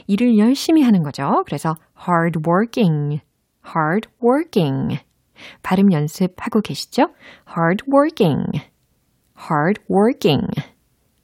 일을 0.08 0.38
열심히 0.38 0.84
하는 0.84 1.04
거죠. 1.04 1.44
그래서 1.46 1.76
hardworking, 2.08 3.22
hardworking. 3.68 5.00
발음 5.64 5.92
연습하고 5.92 6.62
계시죠? 6.62 7.10
hardworking, 7.50 8.62
hardworking, 9.40 10.48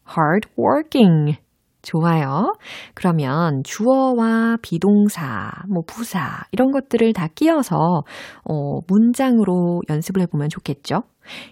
hardworking. 0.08 1.38
좋아요. 1.86 2.56
그러면 2.96 3.62
주어와 3.64 4.58
비동사, 4.62 5.52
뭐 5.70 5.84
부사 5.86 6.46
이런 6.52 6.72
것들을 6.72 7.14
다 7.14 7.28
끼워서 7.28 8.04
어, 8.44 8.80
문장으로 8.88 9.84
연습을 9.88 10.22
해보면 10.24 10.50
좋겠죠. 10.50 11.04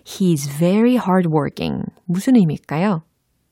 He's 0.05 0.49
very 0.57 0.95
hardworking. 0.95 1.83
무슨 2.05 2.35
의미일까요? 2.35 3.03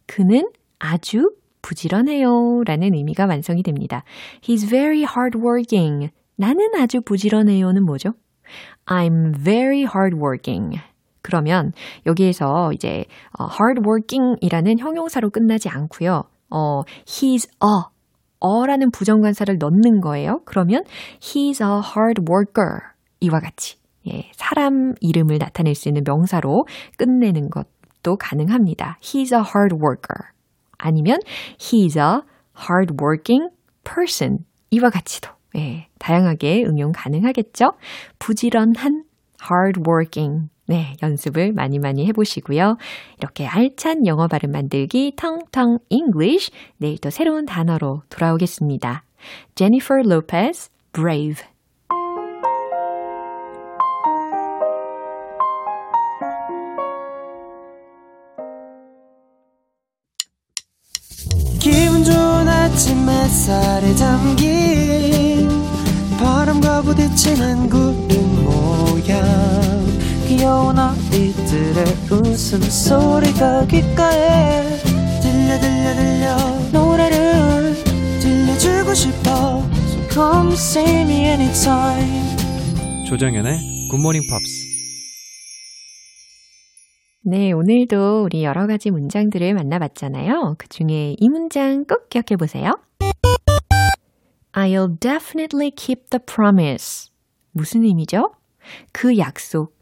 그는 0.07 0.49
아주 0.79 1.31
부지런해요. 1.61 2.63
라는 2.65 2.95
의미가 2.95 3.27
완성이 3.27 3.61
됩니다. 3.61 4.03
He's 4.41 4.67
very 4.67 5.03
hardworking. 5.03 6.09
나는 6.35 6.73
아주 6.75 7.01
부지런해요는 7.01 7.85
뭐죠? 7.85 8.13
I'm 8.87 9.35
very 9.43 9.83
hardworking. 9.83 10.79
그러면 11.21 11.71
여기에서 12.05 12.71
이제 12.73 13.05
어, 13.37 13.45
hardworking이라는 13.45 14.79
형용사로 14.79 15.29
끝나지 15.29 15.69
않고요. 15.69 16.23
어, 16.49 16.81
he's 17.05 17.47
a 17.63 17.91
어라는 18.39 18.91
부정관사를 18.91 19.55
넣는 19.57 20.01
거예요. 20.01 20.41
그러면 20.45 20.83
he's 21.19 21.61
a 21.61 21.81
hard 21.95 22.23
worker 22.29 22.79
이와 23.19 23.39
같이 23.39 23.77
예, 24.07 24.31
사람 24.33 24.95
이름을 24.99 25.37
나타낼 25.37 25.75
수 25.75 25.87
있는 25.87 26.03
명사로 26.05 26.65
끝내는 26.97 27.49
것도 27.49 28.17
가능합니다. 28.17 28.97
He's 29.01 29.31
a 29.31 29.43
hard 29.43 29.75
worker 29.75 30.31
아니면 30.77 31.19
he's 31.59 31.97
a 31.97 32.21
hard 32.59 32.95
working 32.99 33.49
person 33.83 34.39
이와 34.71 34.89
같이도 34.89 35.29
예, 35.57 35.87
다양하게 35.99 36.63
응용 36.65 36.91
가능하겠죠. 36.93 37.73
부지런한 38.17 39.03
hard 39.51 39.81
working 39.87 40.49
네, 40.71 40.95
연습을 41.03 41.51
많이 41.51 41.79
많이 41.79 42.05
해보시고요. 42.07 42.77
이렇게 43.17 43.45
알찬 43.45 44.07
영어 44.07 44.29
발음 44.29 44.51
만들기 44.51 45.17
텅텅 45.17 45.79
English 45.89 46.49
내일 46.77 46.97
또 46.99 47.09
새로운 47.09 47.45
단어로 47.45 48.03
돌아오겠습니다. 48.07 49.03
Jennifer 49.55 50.01
Lopez, 50.09 50.69
Brave. 50.93 51.43
기분 61.59 62.05
좋은 62.05 62.47
아침 62.47 63.09
햇살에 63.09 63.93
담긴 63.95 65.49
바람과 66.17 66.83
부딪히는 66.83 67.69
모양 67.69 68.00
귀여운 70.51 70.77
아이들의 70.77 71.85
웃음소리가 72.11 73.67
귓가에 73.67 74.63
들려 75.21 75.57
들려 75.61 75.95
들려 75.95 76.35
노래를 76.73 77.73
들려주고 78.19 78.93
싶어 78.93 79.63
So 79.87 80.09
come 80.11 80.51
see 80.51 81.01
me 81.03 81.25
anytime 81.27 82.35
조정연의 83.07 83.59
굿모닝 83.91 84.23
팝스 84.29 84.67
네, 87.23 87.53
오늘도 87.53 88.23
우리 88.25 88.43
여러 88.43 88.67
가지 88.67 88.91
문장들을 88.91 89.53
만나봤잖아요. 89.53 90.55
그 90.57 90.67
중에 90.67 91.15
이 91.17 91.29
문장 91.29 91.85
꼭 91.85 92.09
기억해 92.09 92.35
보세요. 92.37 92.73
I'll 94.51 94.99
definitely 94.99 95.71
keep 95.71 96.09
the 96.09 96.19
promise. 96.25 97.09
무슨 97.53 97.83
의미죠? 97.83 98.33
그 98.91 99.17
약속 99.17 99.67
꼭 99.67 99.80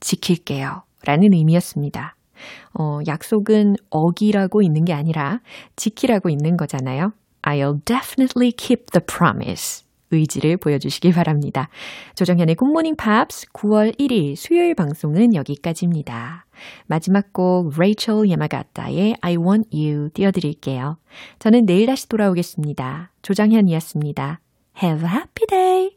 지킬게요. 0.00 0.82
라는 1.04 1.32
의미였습니다. 1.32 2.16
어, 2.78 3.00
약속은 3.06 3.76
어기라고 3.90 4.62
있는 4.62 4.84
게 4.84 4.92
아니라 4.92 5.40
지키라고 5.76 6.28
있는 6.28 6.56
거잖아요. 6.56 7.12
I'll 7.42 7.84
definitely 7.84 8.52
keep 8.52 8.86
the 8.92 9.04
promise. 9.06 9.84
의지를 10.12 10.56
보여주시기 10.56 11.12
바랍니다. 11.12 11.68
조정현의 12.16 12.56
굿모닝 12.56 12.96
팝스 12.96 13.46
9월 13.52 13.96
1일 13.98 14.36
수요일 14.36 14.74
방송은 14.74 15.34
여기까지입니다. 15.34 16.46
마지막 16.86 17.32
곡 17.32 17.72
레이첼 17.78 18.28
야마가타의 18.28 19.16
I 19.20 19.36
Want 19.36 19.68
You 19.72 20.10
띄워드릴게요. 20.12 20.96
저는 21.38 21.64
내일 21.64 21.86
다시 21.86 22.08
돌아오겠습니다. 22.08 23.12
조정현이었습니다. 23.22 24.40
Have 24.82 25.04
a 25.04 25.14
happy 25.14 25.46
day! 25.48 25.90